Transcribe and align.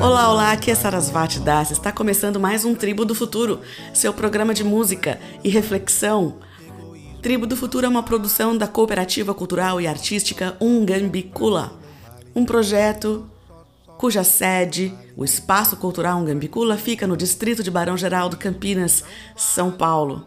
Olá, 0.00 0.32
olá, 0.32 0.52
aqui 0.52 0.68
é 0.68 0.74
Sarasvati 0.74 1.38
Das. 1.38 1.70
Está 1.70 1.92
começando 1.92 2.40
mais 2.40 2.64
um 2.64 2.74
Tribo 2.74 3.04
do 3.04 3.14
Futuro, 3.14 3.60
seu 3.94 4.12
programa 4.12 4.52
de 4.52 4.64
música 4.64 5.20
e 5.44 5.48
reflexão. 5.48 6.38
Tribo 7.22 7.46
do 7.46 7.56
Futuro 7.56 7.86
é 7.86 7.88
uma 7.88 8.02
produção 8.02 8.58
da 8.58 8.66
Cooperativa 8.66 9.32
Cultural 9.32 9.80
e 9.80 9.86
Artística 9.86 10.56
Ungambicula, 10.60 11.78
um 12.34 12.44
projeto 12.44 13.30
cuja 13.96 14.24
sede, 14.24 14.92
o 15.16 15.24
Espaço 15.24 15.76
Cultural 15.76 16.18
Ungambicula, 16.18 16.76
fica 16.76 17.06
no 17.06 17.16
distrito 17.16 17.62
de 17.62 17.70
Barão 17.70 17.96
Geraldo, 17.96 18.36
Campinas, 18.36 19.04
São 19.36 19.70
Paulo. 19.70 20.26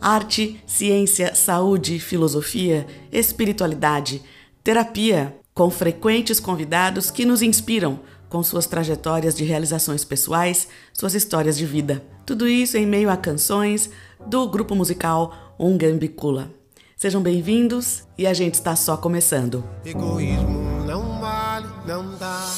Arte, 0.00 0.60
ciência, 0.66 1.32
saúde, 1.32 2.00
filosofia, 2.00 2.88
espiritualidade, 3.12 4.20
terapia, 4.64 5.38
com 5.58 5.70
frequentes 5.70 6.38
convidados 6.38 7.10
que 7.10 7.24
nos 7.24 7.42
inspiram 7.42 7.98
com 8.28 8.44
suas 8.44 8.64
trajetórias 8.64 9.34
de 9.34 9.42
realizações 9.42 10.04
pessoais, 10.04 10.68
suas 10.92 11.16
histórias 11.16 11.58
de 11.58 11.66
vida. 11.66 12.00
Tudo 12.24 12.46
isso 12.46 12.76
em 12.76 12.86
meio 12.86 13.10
a 13.10 13.16
canções 13.16 13.90
do 14.24 14.48
grupo 14.48 14.76
musical 14.76 15.56
Ungambicula. 15.58 16.48
Sejam 16.96 17.20
bem-vindos 17.20 18.04
e 18.16 18.24
a 18.24 18.32
gente 18.32 18.54
está 18.54 18.76
só 18.76 18.96
começando. 18.96 19.64
Egoísmo 19.84 20.84
não 20.86 21.20
vale, 21.20 21.66
não 21.84 22.16
dá. 22.16 22.48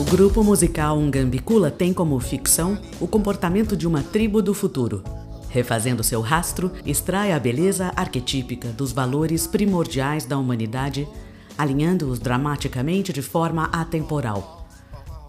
O 0.00 0.04
grupo 0.10 0.42
musical 0.42 0.96
Ungambicula 0.96 1.70
tem 1.70 1.92
como 1.92 2.18
ficção 2.18 2.78
o 2.98 3.06
comportamento 3.06 3.76
de 3.76 3.86
uma 3.86 4.02
tribo 4.02 4.40
do 4.40 4.54
futuro. 4.54 5.04
Refazendo 5.50 6.02
seu 6.02 6.22
rastro, 6.22 6.72
extrai 6.86 7.32
a 7.32 7.38
beleza 7.38 7.92
arquetípica 7.94 8.68
dos 8.68 8.90
valores 8.90 9.46
primordiais 9.46 10.24
da 10.24 10.38
humanidade 10.38 11.06
alinhando-os 11.56 12.18
dramaticamente 12.18 13.12
de 13.12 13.22
forma 13.22 13.64
atemporal. 13.64 14.66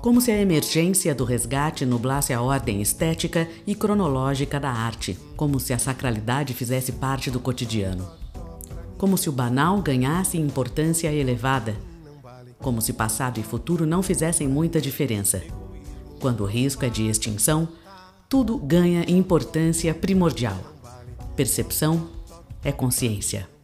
Como 0.02 0.22
se 0.22 0.32
a 0.32 0.40
emergência 0.40 1.14
do 1.14 1.24
resgate 1.24 1.86
nublasse 1.86 2.32
a 2.32 2.42
ordem 2.42 2.82
estética 2.82 3.48
e 3.66 3.74
cronológica 3.74 4.60
da 4.60 4.70
arte, 4.70 5.18
como 5.36 5.60
se 5.60 5.74
a 5.74 5.80
sacralidade 5.80 6.54
fizesse 6.54 6.94
parte 6.94 7.32
do 7.32 7.40
cotidiano. 7.40 8.08
Como 8.98 9.18
se 9.18 9.28
o 9.28 9.32
banal 9.32 9.82
ganhasse 9.82 10.38
importância 10.38 11.12
elevada, 11.12 11.76
como 12.60 12.82
se 12.82 12.94
passado 12.94 13.40
e 13.40 13.44
futuro 13.44 13.86
não 13.86 14.02
fizessem 14.02 14.48
muita 14.48 14.80
diferença. 14.80 15.44
Quando 16.20 16.42
o 16.42 16.48
risco 16.48 16.86
é 16.86 16.90
de 16.90 17.08
extinção, 17.08 17.68
tudo 18.30 18.58
ganha 18.58 19.04
importância 19.08 19.94
primordial. 19.94 20.58
Percepção 21.36 22.08
é 22.64 22.72
consciência. 22.72 23.57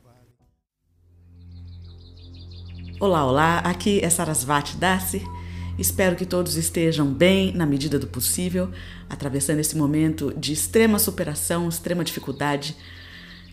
Olá, 3.04 3.26
olá, 3.26 3.58
aqui 3.58 4.00
é 4.00 4.10
Sarasvati 4.10 4.78
Dasi. 4.78 5.22
Espero 5.78 6.16
que 6.16 6.26
todos 6.26 6.56
estejam 6.56 7.06
bem 7.14 7.52
na 7.52 7.66
medida 7.66 8.00
do 8.00 8.08
possível, 8.08 8.72
atravessando 9.10 9.60
esse 9.60 9.76
momento 9.76 10.34
de 10.38 10.54
extrema 10.54 10.98
superação, 10.98 11.68
extrema 11.68 12.06
dificuldade 12.06 12.78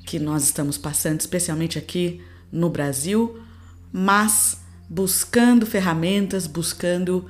que 0.06 0.20
nós 0.20 0.44
estamos 0.44 0.78
passando, 0.78 1.18
especialmente 1.18 1.80
aqui 1.80 2.22
no 2.52 2.70
Brasil, 2.70 3.40
mas 3.92 4.60
buscando 4.88 5.66
ferramentas, 5.66 6.46
buscando 6.46 7.28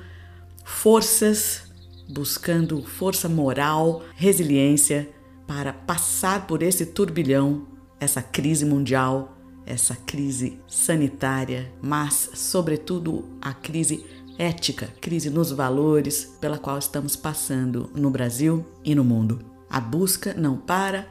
forças, 0.63 1.63
buscando 2.07 2.83
força 2.83 3.27
moral, 3.27 4.03
resiliência 4.13 5.09
para 5.47 5.73
passar 5.73 6.45
por 6.45 6.61
esse 6.61 6.85
turbilhão, 6.85 7.65
essa 7.99 8.21
crise 8.21 8.63
mundial 8.63 9.40
essa 9.71 9.95
crise 9.95 10.59
sanitária, 10.67 11.71
mas, 11.81 12.31
sobretudo, 12.33 13.37
a 13.41 13.53
crise 13.53 14.05
ética, 14.37 14.87
crise 14.99 15.29
nos 15.29 15.51
valores 15.51 16.25
pela 16.41 16.57
qual 16.57 16.77
estamos 16.77 17.15
passando 17.15 17.89
no 17.95 18.09
Brasil 18.09 18.65
e 18.83 18.93
no 18.93 19.03
mundo. 19.03 19.39
A 19.69 19.79
busca 19.79 20.33
não 20.33 20.57
para, 20.57 21.07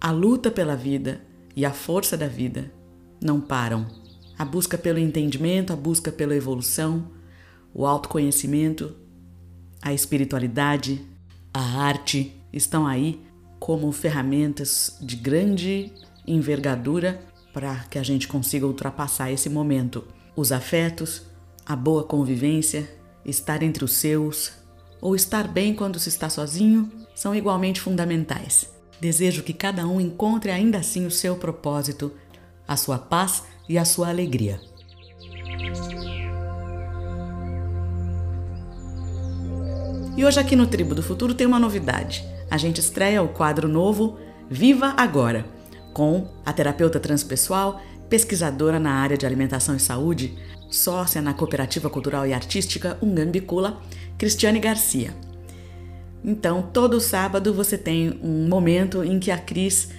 a 0.00 0.12
luta 0.12 0.48
pela 0.50 0.76
vida 0.76 1.22
e 1.56 1.64
a 1.64 1.72
força 1.72 2.16
da 2.16 2.28
vida 2.28 2.70
não 3.20 3.40
param. 3.40 3.86
A 4.38 4.44
busca 4.44 4.78
pelo 4.78 4.98
entendimento, 4.98 5.72
a 5.72 5.76
busca 5.76 6.12
pela 6.12 6.36
evolução, 6.36 7.10
o 7.72 7.84
autoconhecimento, 7.84 8.94
a 9.82 9.92
espiritualidade, 9.92 11.04
a 11.52 11.60
arte 11.60 12.40
estão 12.52 12.86
aí 12.86 13.20
como 13.58 13.90
ferramentas 13.90 14.98
de 15.00 15.16
grande 15.16 15.92
envergadura 16.26 17.33
para 17.54 17.86
que 17.88 18.00
a 18.00 18.02
gente 18.02 18.26
consiga 18.26 18.66
ultrapassar 18.66 19.30
esse 19.30 19.48
momento. 19.48 20.04
Os 20.34 20.50
afetos, 20.50 21.22
a 21.64 21.76
boa 21.76 22.02
convivência, 22.02 22.90
estar 23.24 23.62
entre 23.62 23.84
os 23.84 23.92
seus 23.92 24.52
ou 25.00 25.14
estar 25.14 25.46
bem 25.46 25.72
quando 25.72 26.00
se 26.00 26.08
está 26.08 26.28
sozinho 26.28 26.90
são 27.14 27.32
igualmente 27.32 27.80
fundamentais. 27.80 28.68
Desejo 29.00 29.44
que 29.44 29.52
cada 29.52 29.86
um 29.86 30.00
encontre 30.00 30.50
ainda 30.50 30.78
assim 30.78 31.06
o 31.06 31.10
seu 31.10 31.36
propósito, 31.36 32.12
a 32.66 32.76
sua 32.76 32.98
paz 32.98 33.44
e 33.68 33.78
a 33.78 33.84
sua 33.84 34.08
alegria. 34.08 34.60
E 40.16 40.24
hoje 40.24 40.40
aqui 40.40 40.56
no 40.56 40.66
Tribo 40.66 40.94
do 40.94 41.02
Futuro 41.02 41.34
tem 41.34 41.46
uma 41.46 41.58
novidade. 41.58 42.24
A 42.50 42.56
gente 42.56 42.80
estreia 42.80 43.22
o 43.22 43.28
quadro 43.28 43.68
novo 43.68 44.18
Viva 44.50 44.94
Agora 44.96 45.54
com 45.94 46.28
a 46.44 46.52
terapeuta 46.52 47.00
transpessoal, 47.00 47.80
pesquisadora 48.10 48.78
na 48.78 48.92
área 48.92 49.16
de 49.16 49.24
alimentação 49.24 49.74
e 49.74 49.80
saúde, 49.80 50.36
sócia 50.68 51.22
na 51.22 51.32
Cooperativa 51.32 51.88
Cultural 51.88 52.26
e 52.26 52.34
Artística 52.34 52.98
Ungambicula, 53.00 53.80
Cristiane 54.18 54.58
Garcia. 54.58 55.14
Então, 56.22 56.62
todo 56.62 57.00
sábado 57.00 57.54
você 57.54 57.78
tem 57.78 58.18
um 58.22 58.48
momento 58.48 59.04
em 59.04 59.18
que 59.18 59.30
a 59.30 59.38
Cris 59.38 59.90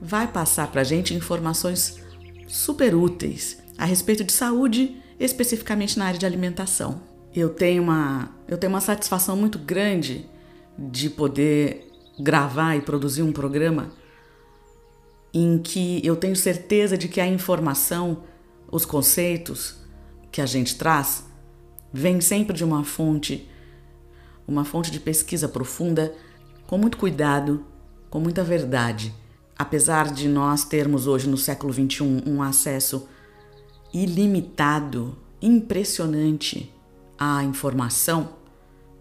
vai 0.00 0.26
passar 0.26 0.68
para 0.68 0.80
a 0.80 0.84
gente 0.84 1.14
informações 1.14 2.00
super 2.48 2.94
úteis 2.94 3.58
a 3.76 3.84
respeito 3.84 4.24
de 4.24 4.32
saúde, 4.32 4.96
especificamente 5.18 5.98
na 5.98 6.06
área 6.06 6.18
de 6.18 6.26
alimentação. 6.26 7.02
Eu 7.34 7.50
tenho 7.50 7.82
uma, 7.82 8.30
eu 8.48 8.56
tenho 8.56 8.72
uma 8.72 8.80
satisfação 8.80 9.36
muito 9.36 9.58
grande 9.58 10.26
de 10.78 11.10
poder 11.10 11.90
gravar 12.18 12.76
e 12.76 12.80
produzir 12.80 13.22
um 13.22 13.32
programa 13.32 13.90
em 15.32 15.58
que 15.58 16.04
eu 16.04 16.16
tenho 16.16 16.36
certeza 16.36 16.96
de 16.96 17.08
que 17.08 17.20
a 17.20 17.26
informação, 17.26 18.24
os 18.70 18.84
conceitos 18.84 19.76
que 20.30 20.40
a 20.40 20.46
gente 20.46 20.76
traz, 20.76 21.24
vem 21.92 22.20
sempre 22.20 22.56
de 22.56 22.64
uma 22.64 22.84
fonte, 22.84 23.48
uma 24.46 24.64
fonte 24.64 24.90
de 24.90 25.00
pesquisa 25.00 25.48
profunda, 25.48 26.14
com 26.66 26.78
muito 26.78 26.96
cuidado, 26.96 27.64
com 28.10 28.18
muita 28.20 28.42
verdade. 28.42 29.14
Apesar 29.58 30.12
de 30.12 30.28
nós 30.28 30.64
termos 30.64 31.06
hoje 31.06 31.28
no 31.28 31.36
século 31.36 31.72
XXI 31.72 32.02
um 32.26 32.42
acesso 32.42 33.08
ilimitado, 33.92 35.16
impressionante 35.40 36.72
à 37.18 37.44
informação, 37.44 38.30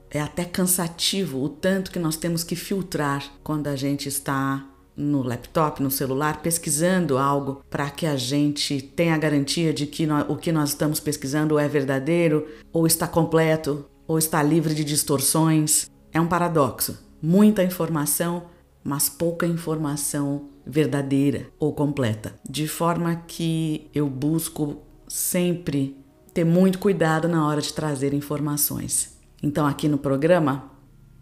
é 0.09 0.19
até 0.19 0.44
cansativo 0.44 1.42
o 1.42 1.48
tanto 1.48 1.92
que 1.92 2.00
nós 2.00 2.18
temos 2.18 2.44
que 2.44 2.56
filtrar 2.56 3.24
quando 3.42 3.68
a 3.68 3.75
gente 3.75 4.09
está 4.09 4.66
no 4.96 5.24
laptop, 5.24 5.81
no 5.81 5.90
celular, 5.90 6.41
pesquisando 6.41 7.18
algo 7.18 7.63
para 7.69 7.90
que 7.90 8.06
a 8.06 8.16
gente 8.16 8.81
tenha 8.81 9.16
a 9.16 9.18
garantia 9.18 9.74
de 9.74 9.88
que 9.88 10.07
o 10.28 10.35
que 10.35 10.52
nós 10.52 10.69
estamos 10.69 11.00
pesquisando 11.00 11.57
é 11.57 11.68
verdadeiro, 11.68 12.47
ou 12.72 12.85
está 12.85 13.07
completo, 13.07 13.85
ou 14.07 14.18
está 14.18 14.44
livre 14.44 14.74
de 14.74 14.84
distorções. 14.84 15.90
É 16.12 16.19
um 16.19 16.28
paradoxo. 16.28 16.97
Muita 17.22 17.63
informação, 17.63 18.44
mas 18.84 19.07
pouca 19.07 19.46
informação 19.46 20.50
verdadeira 20.66 21.47
ou 21.59 21.74
completa. 21.74 22.34
De 22.47 22.68
forma 22.68 23.16
que 23.28 23.90
eu 23.94 24.09
busco 24.09 24.81
sempre 25.07 25.97
ter 26.34 26.44
muito 26.44 26.80
cuidado 26.80 27.27
na 27.27 27.45
hora 27.48 27.62
de 27.62 27.74
trazer 27.74 28.13
informações. 28.13 29.18
Então, 29.44 29.66
aqui 29.66 29.88
no 29.88 29.98
programa, 29.98 30.71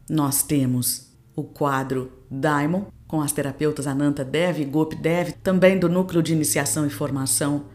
nós 0.10 0.44
temos 0.44 1.10
o 1.36 1.44
quadro 1.44 2.12
Daimon, 2.30 2.86
com 3.10 3.22
as 3.22 3.32
terapeutas 3.32 3.88
Ananta 3.88 4.24
Dev 4.24 4.60
e 4.60 4.66
Gopi 4.66 4.96
Dev, 4.96 5.32
também 5.42 5.80
do 5.80 5.90
Núcleo 5.90 6.22
de 6.22 6.32
Iniciação 6.32 6.86
e 6.86 6.92
Formação 6.92 7.66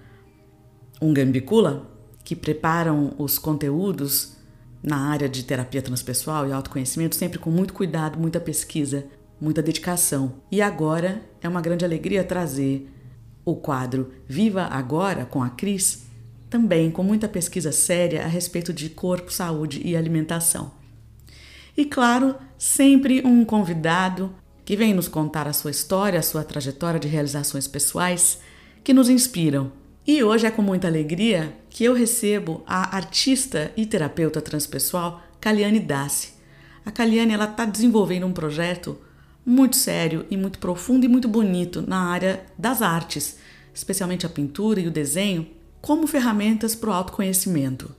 Ungambicula, 1.02 1.90
que 2.22 2.36
preparam 2.36 3.12
os 3.18 3.36
conteúdos 3.36 4.36
na 4.80 5.08
área 5.08 5.28
de 5.28 5.42
terapia 5.42 5.82
transpessoal 5.82 6.46
e 6.46 6.52
autoconhecimento, 6.52 7.16
sempre 7.16 7.40
com 7.40 7.50
muito 7.50 7.74
cuidado, 7.74 8.16
muita 8.16 8.38
pesquisa, 8.38 9.06
muita 9.40 9.60
dedicação. 9.60 10.34
E 10.52 10.62
agora 10.62 11.20
é 11.42 11.48
uma 11.48 11.60
grande 11.60 11.84
alegria 11.84 12.22
trazer 12.22 12.88
o 13.44 13.56
quadro 13.56 14.12
Viva 14.28 14.62
Agora 14.62 15.24
com 15.24 15.42
a 15.42 15.50
Cris, 15.50 16.06
também 16.48 16.92
com 16.92 17.02
muita 17.02 17.26
pesquisa 17.26 17.72
séria 17.72 18.22
a 18.22 18.28
respeito 18.28 18.72
de 18.72 18.88
corpo, 18.88 19.32
saúde 19.32 19.82
e 19.84 19.96
alimentação. 19.96 20.70
E 21.76 21.84
claro, 21.84 22.36
sempre 22.56 23.20
um 23.26 23.44
convidado 23.44 24.32
que 24.64 24.76
vem 24.76 24.94
nos 24.94 25.08
contar 25.08 25.46
a 25.46 25.52
sua 25.52 25.70
história, 25.70 26.18
a 26.18 26.22
sua 26.22 26.42
trajetória 26.42 26.98
de 26.98 27.08
realizações 27.08 27.68
pessoais 27.68 28.38
que 28.82 28.94
nos 28.94 29.08
inspiram 29.08 29.72
E 30.06 30.22
hoje 30.22 30.46
é 30.46 30.50
com 30.50 30.62
muita 30.62 30.86
alegria 30.86 31.56
que 31.70 31.84
eu 31.84 31.94
recebo 31.94 32.62
a 32.66 32.96
artista 32.96 33.72
e 33.76 33.86
terapeuta 33.86 34.40
transpessoal 34.40 35.22
Kaliane 35.40 35.80
Dassi. 35.80 36.34
A 36.84 36.90
Kaliane 36.90 37.32
ela 37.32 37.46
está 37.46 37.64
desenvolvendo 37.64 38.26
um 38.26 38.32
projeto 38.32 38.98
muito 39.44 39.76
sério 39.76 40.26
e 40.30 40.36
muito 40.36 40.58
profundo 40.58 41.04
e 41.04 41.08
muito 41.08 41.28
bonito 41.28 41.82
na 41.86 42.10
área 42.10 42.44
das 42.58 42.82
artes, 42.82 43.38
especialmente 43.74 44.26
a 44.26 44.28
pintura 44.28 44.80
e 44.80 44.86
o 44.86 44.90
desenho, 44.90 45.46
como 45.80 46.06
ferramentas 46.06 46.74
para 46.74 46.90
o 46.90 46.92
autoconhecimento. 46.92 47.94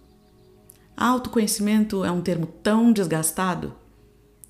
Autoconhecimento 0.98 2.06
é 2.06 2.12
um 2.12 2.22
termo 2.22 2.46
tão 2.46 2.92
desgastado 2.92 3.76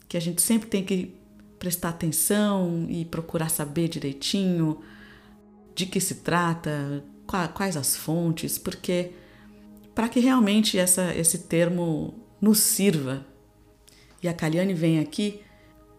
que 0.08 0.16
a 0.16 0.22
gente 0.22 0.42
sempre 0.42 0.70
tem 0.70 0.84
que 0.84 1.14
prestar 1.60 1.90
atenção 1.90 2.86
e 2.90 3.06
procurar 3.06 3.50
saber 3.50 3.88
direitinho 3.88 4.80
de 5.74 5.86
que 5.86 6.00
se 6.00 6.16
trata, 6.16 7.04
quais 7.54 7.75
as 7.75 7.96
fontes, 7.96 8.57
porque 8.57 9.12
para 9.94 10.10
que 10.10 10.19
realmente 10.19 10.78
essa, 10.78 11.13
esse 11.16 11.40
termo 11.40 12.13
nos 12.40 12.60
sirva. 12.60 13.25
E 14.22 14.28
a 14.28 14.34
Kaliane 14.34 14.74
vem 14.74 15.00
aqui 15.00 15.42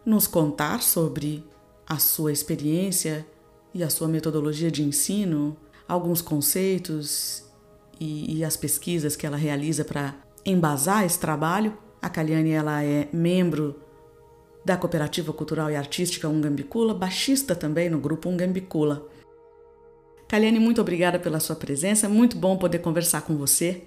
nos 0.05 0.27
contar 0.27 0.83
sobre 0.83 1.45
a 1.87 1.99
sua 1.99 2.33
experiência 2.33 3.27
e 3.73 3.83
a 3.83 3.91
sua 3.91 4.09
metodologia 4.09 4.71
de 4.71 4.83
ensino, 4.83 5.57
alguns 5.89 6.21
conceitos 6.21 7.45
e, 7.99 8.39
e 8.39 8.45
as 8.45 8.57
pesquisas 8.57 9.17
que 9.17 9.27
ela 9.27 9.37
realiza 9.37 9.85
para 9.85 10.15
embasar 10.45 11.05
esse 11.05 11.19
trabalho. 11.19 11.77
A 12.01 12.09
Kaliane 12.09 12.51
ela 12.51 12.83
é 12.83 13.09
membro 13.13 13.81
da 14.67 14.77
Cooperativa 14.77 15.33
Cultural 15.33 15.71
e 15.71 15.77
Artística 15.77 16.29
Ungambicula, 16.29 16.93
baixista 16.93 17.55
também 17.55 17.89
no 17.89 18.01
grupo 18.01 18.29
Ungambicula. 18.29 19.07
Kaliane, 20.27 20.59
muito 20.59 20.81
obrigada 20.81 21.21
pela 21.21 21.39
sua 21.39 21.55
presença, 21.55 22.09
muito 22.09 22.37
bom 22.37 22.57
poder 22.57 22.81
conversar 22.81 23.21
com 23.21 23.37
você. 23.37 23.85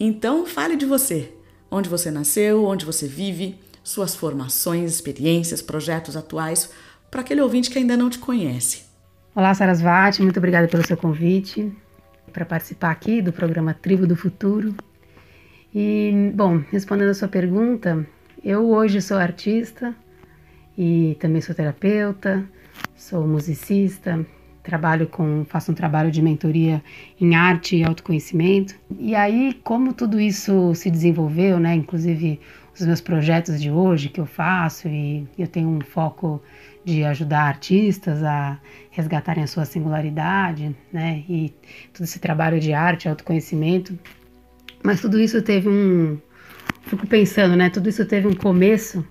Então, 0.00 0.44
fale 0.44 0.74
de 0.74 0.84
você, 0.84 1.32
onde 1.70 1.88
você 1.88 2.10
nasceu, 2.10 2.64
onde 2.64 2.84
você 2.84 3.06
vive, 3.06 3.54
suas 3.84 4.12
formações, 4.12 4.92
experiências, 4.92 5.62
projetos 5.62 6.16
atuais, 6.16 6.68
para 7.08 7.20
aquele 7.20 7.40
ouvinte 7.40 7.70
que 7.70 7.78
ainda 7.78 7.96
não 7.96 8.10
te 8.10 8.18
conhece. 8.18 8.82
Olá, 9.36 9.54
Sarasvati, 9.54 10.20
muito 10.20 10.38
obrigada 10.38 10.66
pelo 10.66 10.84
seu 10.84 10.96
convite 10.96 11.72
para 12.32 12.44
participar 12.44 12.90
aqui 12.90 13.22
do 13.22 13.32
programa 13.32 13.72
Tribo 13.72 14.04
do 14.04 14.16
Futuro. 14.16 14.74
E, 15.72 16.32
bom, 16.34 16.60
respondendo 16.72 17.10
a 17.10 17.14
sua 17.14 17.28
pergunta, 17.28 18.04
eu 18.44 18.68
hoje 18.68 19.00
sou 19.00 19.16
artista 19.16 19.94
e 20.76 21.16
também 21.20 21.40
sou 21.40 21.54
terapeuta, 21.54 22.44
sou 22.96 23.26
musicista, 23.26 24.24
trabalho 24.62 25.06
com, 25.06 25.44
faço 25.44 25.70
um 25.70 25.74
trabalho 25.74 26.10
de 26.10 26.20
mentoria 26.20 26.82
em 27.20 27.34
arte 27.34 27.76
e 27.76 27.84
autoconhecimento. 27.84 28.74
E 28.98 29.14
aí, 29.14 29.54
como 29.62 29.92
tudo 29.92 30.20
isso 30.20 30.74
se 30.74 30.90
desenvolveu, 30.90 31.60
né, 31.60 31.74
inclusive 31.74 32.40
os 32.74 32.84
meus 32.86 33.00
projetos 33.00 33.60
de 33.60 33.70
hoje 33.70 34.08
que 34.08 34.20
eu 34.20 34.26
faço 34.26 34.88
e 34.88 35.26
eu 35.38 35.46
tenho 35.46 35.68
um 35.68 35.80
foco 35.80 36.42
de 36.84 37.04
ajudar 37.04 37.42
artistas 37.42 38.24
a 38.24 38.58
resgatarem 38.90 39.44
a 39.44 39.46
sua 39.46 39.64
singularidade, 39.64 40.74
né, 40.92 41.22
e 41.28 41.54
todo 41.92 42.04
esse 42.04 42.18
trabalho 42.18 42.58
de 42.58 42.72
arte, 42.72 43.08
autoconhecimento. 43.08 43.96
Mas 44.82 45.00
tudo 45.00 45.20
isso 45.20 45.40
teve 45.42 45.68
um 45.68 46.18
fico 46.92 47.06
pensando, 47.06 47.56
né, 47.56 47.70
tudo 47.70 47.88
isso 47.88 48.04
teve 48.04 48.28
um 48.28 48.34
começo. 48.34 49.04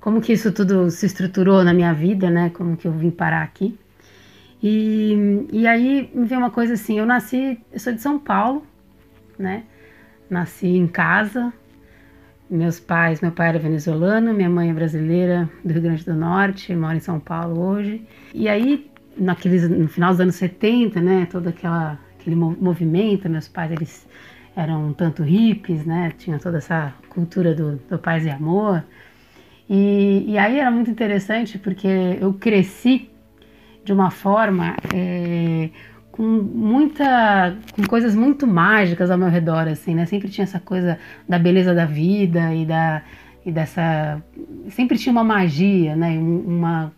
Como 0.00 0.20
que 0.20 0.32
isso 0.32 0.52
tudo 0.52 0.90
se 0.90 1.04
estruturou 1.04 1.64
na 1.64 1.74
minha 1.74 1.92
vida, 1.92 2.30
né? 2.30 2.50
Como 2.50 2.76
que 2.76 2.86
eu 2.86 2.92
vim 2.92 3.10
parar 3.10 3.42
aqui? 3.42 3.76
E, 4.62 5.46
e 5.52 5.66
aí 5.66 6.10
me 6.14 6.24
veio 6.24 6.40
uma 6.40 6.50
coisa 6.50 6.74
assim, 6.74 6.98
eu 6.98 7.04
nasci, 7.04 7.58
eu 7.72 7.78
sou 7.78 7.92
de 7.92 8.00
São 8.00 8.18
Paulo, 8.18 8.64
né? 9.38 9.64
Nasci 10.30 10.68
em 10.68 10.86
casa. 10.86 11.52
Meus 12.48 12.78
pais, 12.78 13.20
meu 13.20 13.32
pai 13.32 13.48
era 13.48 13.58
venezuelano, 13.58 14.32
minha 14.32 14.48
mãe 14.48 14.70
é 14.70 14.72
brasileira 14.72 15.50
do 15.64 15.72
Rio 15.72 15.82
Grande 15.82 16.04
do 16.04 16.14
Norte, 16.14 16.74
mora 16.76 16.96
em 16.96 17.00
São 17.00 17.18
Paulo 17.18 17.60
hoje. 17.60 18.06
E 18.32 18.48
aí, 18.48 18.88
naqueles, 19.16 19.68
no 19.68 19.88
final 19.88 20.12
dos 20.12 20.20
anos 20.20 20.36
70, 20.36 21.00
né, 21.00 21.26
todo 21.28 21.48
aquela, 21.48 21.98
aquele 22.18 22.36
movimento, 22.36 23.28
meus 23.28 23.48
pais, 23.48 23.72
eles 23.72 24.06
eram 24.56 24.88
um 24.88 24.92
tanto 24.94 25.22
hippies, 25.22 25.84
né, 25.84 26.10
tinha 26.16 26.38
toda 26.38 26.56
essa 26.58 26.94
cultura 27.10 27.54
do, 27.54 27.76
do 27.76 27.98
paz 27.98 28.24
e 28.24 28.30
amor. 28.30 28.82
E, 29.68 30.24
e 30.26 30.38
aí 30.38 30.58
era 30.58 30.70
muito 30.70 30.90
interessante 30.90 31.58
porque 31.58 31.86
eu 32.20 32.32
cresci 32.32 33.10
de 33.84 33.92
uma 33.92 34.10
forma 34.10 34.74
é, 34.94 35.68
com 36.10 36.22
muita 36.22 37.56
com 37.72 37.82
coisas 37.86 38.14
muito 38.14 38.46
mágicas 38.46 39.10
ao 39.10 39.18
meu 39.18 39.28
redor 39.28 39.68
assim 39.68 39.94
né? 39.94 40.06
Sempre 40.06 40.28
tinha 40.28 40.44
essa 40.44 40.60
coisa 40.60 40.98
da 41.28 41.38
beleza 41.38 41.74
da 41.74 41.84
vida 41.84 42.54
e 42.54 42.64
da 42.64 43.02
e 43.44 43.52
dessa 43.52 44.22
sempre 44.70 44.98
tinha 44.98 45.12
uma 45.12 45.24
magia 45.24 45.94
né? 45.96 46.16
Uma 46.18 46.92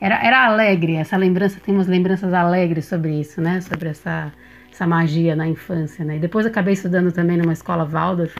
era, 0.00 0.24
era 0.24 0.46
alegre 0.46 0.96
essa 0.96 1.16
lembrança 1.16 1.60
tem 1.64 1.74
umas 1.74 1.86
lembranças 1.86 2.32
alegres 2.32 2.86
sobre 2.86 3.20
isso 3.20 3.40
né? 3.40 3.60
Sobre 3.60 3.88
essa 3.88 4.32
essa 4.80 4.86
magia 4.86 5.36
na 5.36 5.46
infância 5.46 6.04
né? 6.04 6.16
E 6.16 6.18
depois 6.18 6.46
acabei 6.46 6.72
estudando 6.72 7.12
também 7.12 7.36
numa 7.36 7.52
escola 7.52 7.84
Waldorf 7.84 8.34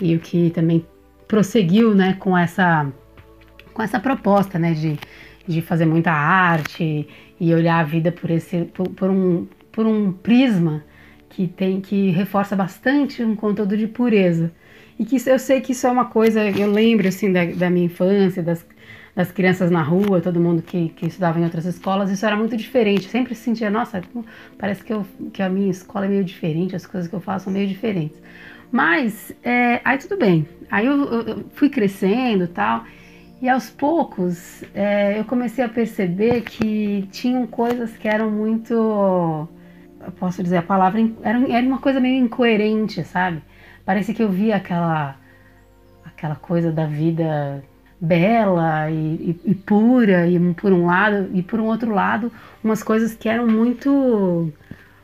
e 0.00 0.14
o 0.14 0.20
que 0.20 0.50
também 0.50 0.86
prosseguiu 1.26 1.94
né 1.94 2.14
com 2.18 2.38
essa 2.38 2.86
com 3.74 3.82
essa 3.82 3.98
proposta 3.98 4.58
né 4.58 4.72
de 4.72 4.96
de 5.46 5.60
fazer 5.60 5.86
muita 5.86 6.12
arte 6.12 7.08
e 7.40 7.54
olhar 7.54 7.80
a 7.80 7.82
vida 7.82 8.12
por 8.12 8.30
esse 8.30 8.66
por, 8.66 8.88
por, 8.90 9.10
um 9.10 9.48
por 9.72 9.84
um 9.84 10.12
prisma 10.12 10.84
que 11.28 11.48
tem 11.48 11.80
que 11.80 12.10
reforça 12.10 12.54
bastante 12.54 13.24
um 13.24 13.34
conteúdo 13.34 13.76
de 13.76 13.86
pureza. 13.86 14.52
E 14.98 15.04
que 15.04 15.16
eu 15.26 15.38
sei 15.38 15.60
que 15.60 15.72
isso 15.72 15.86
é 15.86 15.90
uma 15.90 16.04
coisa 16.04 16.44
eu 16.44 16.70
lembro 16.70 17.08
assim 17.08 17.32
da, 17.32 17.44
da 17.46 17.70
minha 17.70 17.86
infância 17.86 18.42
das, 18.42 18.64
das 19.20 19.32
crianças 19.32 19.70
na 19.70 19.82
rua 19.82 20.20
todo 20.20 20.40
mundo 20.40 20.62
que, 20.62 20.88
que 20.90 21.06
estudava 21.06 21.38
em 21.38 21.44
outras 21.44 21.66
escolas 21.66 22.10
isso 22.10 22.24
era 22.24 22.36
muito 22.36 22.56
diferente 22.56 23.04
eu 23.04 23.10
sempre 23.10 23.34
sentia 23.34 23.70
nossa 23.70 24.02
parece 24.58 24.82
que 24.82 24.92
eu 24.92 25.06
que 25.32 25.42
a 25.42 25.48
minha 25.48 25.70
escola 25.70 26.06
é 26.06 26.08
meio 26.08 26.24
diferente 26.24 26.74
as 26.74 26.86
coisas 26.86 27.08
que 27.08 27.14
eu 27.14 27.20
faço 27.20 27.44
são 27.44 27.52
meio 27.52 27.68
diferentes 27.68 28.18
mas 28.72 29.32
é, 29.42 29.80
aí 29.84 29.98
tudo 29.98 30.16
bem 30.16 30.48
aí 30.70 30.86
eu, 30.86 31.04
eu 31.04 31.44
fui 31.54 31.68
crescendo 31.68 32.48
tal 32.48 32.84
e 33.42 33.48
aos 33.48 33.70
poucos 33.70 34.62
é, 34.74 35.18
eu 35.18 35.24
comecei 35.24 35.64
a 35.64 35.68
perceber 35.68 36.42
que 36.42 37.08
tinham 37.10 37.46
coisas 37.46 37.96
que 37.96 38.06
eram 38.06 38.30
muito. 38.30 38.74
Eu 38.74 40.12
posso 40.18 40.42
dizer 40.42 40.58
a 40.58 40.62
palavra. 40.62 41.00
Era, 41.22 41.38
era 41.50 41.66
uma 41.66 41.78
coisa 41.78 41.98
meio 42.00 42.22
incoerente, 42.22 43.02
sabe? 43.02 43.42
Parece 43.82 44.12
que 44.12 44.22
eu 44.22 44.28
via 44.28 44.56
aquela, 44.56 45.16
aquela 46.04 46.36
coisa 46.36 46.70
da 46.70 46.84
vida 46.84 47.64
bela 48.00 48.90
e, 48.90 48.94
e, 49.44 49.50
e, 49.50 49.54
pura, 49.54 50.26
e 50.26 50.38
por 50.54 50.72
um 50.72 50.86
lado, 50.86 51.28
e 51.34 51.42
por 51.42 51.60
um 51.60 51.66
outro 51.66 51.92
lado, 51.92 52.32
umas 52.64 52.82
coisas 52.82 53.14
que 53.14 53.28
eram 53.28 53.46
muito 53.46 54.52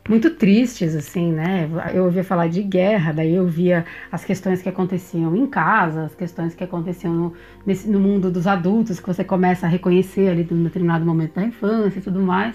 muito 0.08 0.30
tristes, 0.30 0.94
assim, 0.94 1.32
né? 1.32 1.68
Eu 1.92 2.04
ouvia 2.04 2.22
falar 2.22 2.48
de 2.48 2.62
guerra, 2.62 3.12
daí 3.12 3.34
eu 3.34 3.46
via 3.46 3.84
as 4.10 4.24
questões 4.24 4.62
que 4.62 4.68
aconteciam 4.68 5.34
em 5.34 5.46
casa, 5.46 6.04
as 6.04 6.14
questões 6.14 6.54
que 6.54 6.62
aconteciam 6.62 7.12
no, 7.12 7.32
nesse, 7.66 7.88
no 7.90 7.98
mundo 7.98 8.30
dos 8.30 8.46
adultos, 8.46 9.00
que 9.00 9.06
você 9.06 9.24
começa 9.24 9.66
a 9.66 9.68
reconhecer 9.68 10.28
ali 10.28 10.46
num 10.48 10.62
determinado 10.62 11.04
momento 11.04 11.34
da 11.34 11.42
infância 11.42 11.98
e 11.98 12.02
tudo 12.02 12.20
mais. 12.20 12.54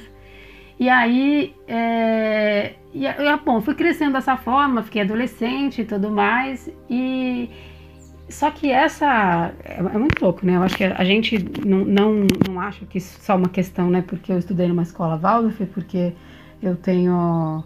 E 0.80 0.90
aí, 0.90 1.54
é, 1.68 2.74
e, 2.94 3.06
bom, 3.46 3.62
fui 3.62 3.76
crescendo 3.76 4.14
dessa 4.14 4.38
forma, 4.38 4.82
fiquei 4.82 5.02
adolescente 5.02 5.82
e 5.82 5.86
tudo 5.86 6.10
mais, 6.10 6.70
e 6.90 7.50
só 8.32 8.50
que 8.52 8.72
essa 8.72 9.52
é, 9.64 9.80
é 9.80 9.98
muito 9.98 10.24
louco, 10.24 10.46
né? 10.46 10.56
Eu 10.56 10.64
acho 10.64 10.78
que 10.78 10.84
a 10.84 11.04
gente 11.04 11.38
não, 11.66 11.86
não, 11.86 12.28
não 12.48 12.60
acha 12.60 12.86
que 12.86 12.98
isso 12.98 13.18
é 13.20 13.24
só 13.24 13.36
uma 13.36 13.50
questão, 13.50 13.90
né? 13.90 14.02
Porque 14.02 14.32
eu 14.32 14.38
estudei 14.38 14.68
numa 14.68 14.84
escola 14.84 15.18
Waldorf, 15.18 15.66
porque 15.68 16.14
eu 16.62 16.76
tenho 16.76 17.64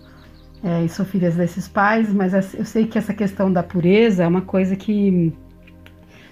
é, 0.63 0.83
e 0.83 0.89
sou 0.89 1.05
filha 1.05 1.29
desses 1.29 1.67
pais, 1.67 2.11
mas 2.11 2.33
eu 2.53 2.65
sei 2.65 2.87
que 2.87 2.97
essa 2.97 3.13
questão 3.13 3.51
da 3.51 3.61
pureza 3.61 4.23
é 4.23 4.27
uma 4.27 4.41
coisa 4.41 4.75
que 4.75 5.31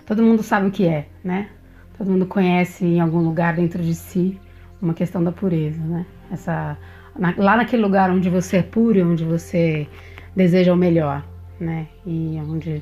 todo 0.05 0.23
mundo 0.23 0.41
sabe 0.41 0.67
o 0.67 0.71
que 0.71 0.87
é, 0.87 1.07
né? 1.23 1.49
Todo 1.97 2.09
mundo 2.09 2.25
conhece 2.25 2.83
em 2.83 2.99
algum 2.99 3.19
lugar 3.19 3.55
dentro 3.55 3.83
de 3.83 3.93
si 3.93 4.39
uma 4.81 4.93
questão 4.93 5.23
da 5.23 5.31
pureza, 5.31 5.81
né? 5.83 6.05
Essa, 6.31 6.77
na, 7.17 7.33
lá 7.37 7.57
naquele 7.57 7.83
lugar 7.83 8.09
onde 8.09 8.29
você 8.29 8.57
é 8.57 8.63
puro, 8.63 9.07
onde 9.07 9.23
você 9.23 9.87
deseja 10.35 10.73
o 10.73 10.77
melhor, 10.77 11.23
né? 11.59 11.87
E 12.05 12.41
onde 12.49 12.81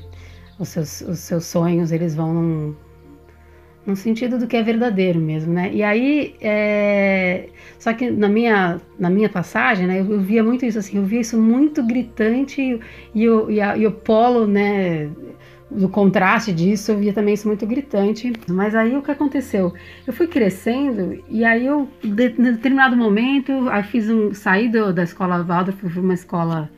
os 0.58 0.68
seus, 0.68 1.00
os 1.02 1.18
seus 1.18 1.44
sonhos 1.44 1.92
eles 1.92 2.14
vão 2.14 2.32
num, 2.32 2.76
no 3.86 3.96
sentido 3.96 4.38
do 4.38 4.46
que 4.46 4.56
é 4.56 4.62
verdadeiro 4.62 5.20
mesmo, 5.20 5.52
né? 5.52 5.70
E 5.72 5.82
aí, 5.82 6.36
é... 6.40 7.48
só 7.78 7.92
que 7.92 8.10
na 8.10 8.28
minha, 8.28 8.80
na 8.98 9.10
minha 9.10 9.28
passagem, 9.28 9.86
né, 9.86 10.00
eu, 10.00 10.12
eu, 10.12 10.20
via 10.20 10.42
muito 10.42 10.64
isso 10.64 10.78
assim, 10.78 10.96
eu 10.96 11.04
via 11.04 11.20
isso 11.20 11.38
muito 11.40 11.84
gritante 11.84 12.80
e, 13.14 13.28
o, 13.28 13.50
e, 13.50 13.60
a, 13.60 13.76
e 13.76 13.86
o 13.86 13.92
polo, 13.92 14.46
né, 14.46 15.10
do 15.74 15.88
contraste 15.88 16.52
disso, 16.52 16.92
eu 16.92 16.98
via 16.98 17.12
também 17.12 17.34
isso 17.34 17.48
muito 17.48 17.66
gritante. 17.66 18.32
Mas 18.48 18.74
aí 18.74 18.96
o 18.96 19.02
que 19.02 19.10
aconteceu? 19.10 19.72
Eu 20.06 20.12
fui 20.12 20.26
crescendo 20.26 21.22
e 21.28 21.44
aí 21.44 21.66
eu, 21.66 21.88
de, 22.02 22.28
em 22.38 22.42
determinado 22.42 22.96
momento, 22.96 23.68
aí 23.68 23.82
fiz 23.82 24.08
um, 24.08 24.32
saí 24.34 24.68
do, 24.68 24.92
da 24.92 25.02
escola 25.02 25.42
Waldorf, 25.42 25.88
fui 25.88 26.02
uma 26.02 26.14
escola, 26.14 26.70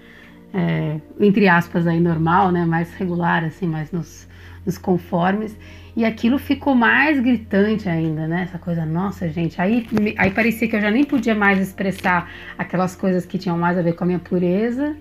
é, 0.54 1.00
entre 1.18 1.49
aspas, 1.49 1.87
aí 1.87 1.99
normal, 1.99 2.52
né, 2.52 2.64
mais 2.64 2.94
regular, 2.94 3.44
assim, 3.44 3.66
mais 3.66 3.90
nos, 3.90 4.28
nos 4.64 4.78
conformes. 4.78 5.58
E 5.96 6.04
aquilo 6.04 6.38
ficou 6.38 6.75
mais 6.75 7.20
gritante 7.20 7.88
ainda, 7.88 8.26
né? 8.26 8.42
Essa 8.42 8.58
coisa, 8.58 8.84
nossa, 8.84 9.28
gente. 9.28 9.61
Aí, 9.61 9.87
aí 10.16 10.30
parecia 10.30 10.68
que 10.68 10.75
eu 10.75 10.80
já 10.80 10.90
nem 10.90 11.04
podia 11.04 11.34
mais 11.34 11.61
expressar 11.61 12.30
aquelas 12.58 12.96
coisas 12.96 13.25
que 13.25 13.38
tinham 13.38 13.56
mais 13.56 13.78
a 13.78 13.82
ver 13.82 13.94
com 13.94 14.04
a 14.04 14.06
minha 14.06 14.18
pureza. 14.18 14.96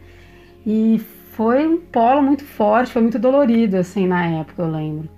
E 0.65 1.01
foi 1.31 1.67
um 1.67 1.77
polo 1.77 2.21
muito 2.21 2.43
forte, 2.43 2.91
foi 2.91 3.01
muito 3.01 3.17
dolorido, 3.17 3.77
assim, 3.77 4.07
na 4.07 4.25
época, 4.25 4.61
eu 4.61 4.69
lembro. 4.69 5.09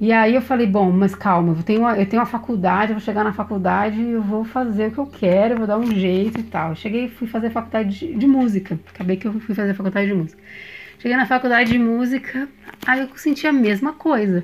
E 0.00 0.12
aí 0.12 0.34
eu 0.34 0.40
falei, 0.40 0.66
bom, 0.66 0.90
mas 0.90 1.14
calma, 1.14 1.52
eu 1.52 1.62
tenho 1.62 1.80
uma, 1.80 1.94
eu 1.98 2.06
tenho 2.06 2.22
uma 2.22 2.26
faculdade, 2.26 2.92
eu 2.92 2.96
vou 2.96 3.04
chegar 3.04 3.22
na 3.22 3.34
faculdade 3.34 4.00
e 4.00 4.12
eu 4.12 4.22
vou 4.22 4.46
fazer 4.46 4.86
o 4.86 4.90
que 4.92 4.98
eu 4.98 5.06
quero, 5.06 5.54
eu 5.54 5.58
vou 5.58 5.66
dar 5.66 5.76
um 5.76 5.94
jeito 5.94 6.40
e 6.40 6.42
tal. 6.42 6.74
cheguei 6.74 7.08
fui 7.08 7.28
fazer 7.28 7.50
faculdade 7.50 7.98
de, 7.98 8.14
de, 8.14 8.26
música. 8.26 8.80
Acabei 8.94 9.18
que 9.18 9.26
eu 9.26 9.32
fui 9.34 9.54
fazer 9.54 9.74
faculdade 9.74 10.06
de 10.06 10.14
música. 10.14 10.42
Cheguei 10.98 11.16
na 11.18 11.26
faculdade 11.26 11.70
de 11.70 11.78
música, 11.78 12.48
aí 12.86 13.00
eu 13.00 13.10
senti 13.14 13.46
a 13.46 13.52
mesma 13.52 13.92
coisa. 13.92 14.42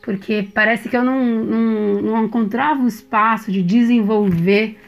Porque 0.00 0.48
parece 0.54 0.88
que 0.88 0.96
eu 0.96 1.04
não, 1.04 1.22
não, 1.22 2.02
não 2.02 2.24
encontrava 2.24 2.80
um 2.80 2.86
espaço 2.86 3.52
de 3.52 3.62
desenvolver 3.62 4.78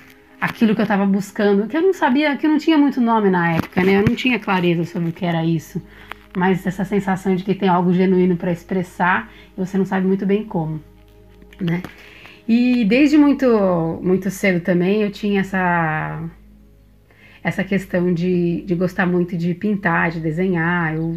aquilo 0.40 0.74
que 0.74 0.80
eu 0.80 0.84
estava 0.84 1.04
buscando, 1.04 1.66
que 1.66 1.76
eu 1.76 1.82
não 1.82 1.92
sabia, 1.92 2.36
que 2.36 2.48
não 2.48 2.58
tinha 2.58 2.78
muito 2.78 3.02
nome 3.02 3.28
na 3.28 3.56
época, 3.56 3.82
né? 3.82 3.98
Eu 3.98 4.04
não 4.06 4.14
tinha 4.14 4.38
clareza 4.38 4.84
sobre 4.84 5.10
o 5.10 5.12
que 5.12 5.26
era 5.26 5.44
isso. 5.44 5.80
Mas 6.36 6.66
essa 6.66 6.84
sensação 6.84 7.34
de 7.34 7.42
que 7.42 7.54
tem 7.54 7.66
algo 7.66 7.94
genuíno 7.94 8.36
para 8.36 8.52
expressar 8.52 9.32
e 9.56 9.58
você 9.58 9.78
não 9.78 9.86
sabe 9.86 10.06
muito 10.06 10.26
bem 10.26 10.44
como, 10.44 10.82
né? 11.58 11.82
E 12.46 12.84
desde 12.84 13.16
muito 13.16 13.98
muito 14.02 14.30
cedo 14.30 14.62
também 14.62 15.02
eu 15.02 15.10
tinha 15.10 15.40
essa 15.40 16.22
essa 17.42 17.64
questão 17.64 18.12
de, 18.12 18.62
de 18.66 18.74
gostar 18.74 19.06
muito 19.06 19.34
de 19.34 19.54
pintar, 19.54 20.10
de 20.10 20.20
desenhar. 20.20 20.94
Eu, 20.94 21.16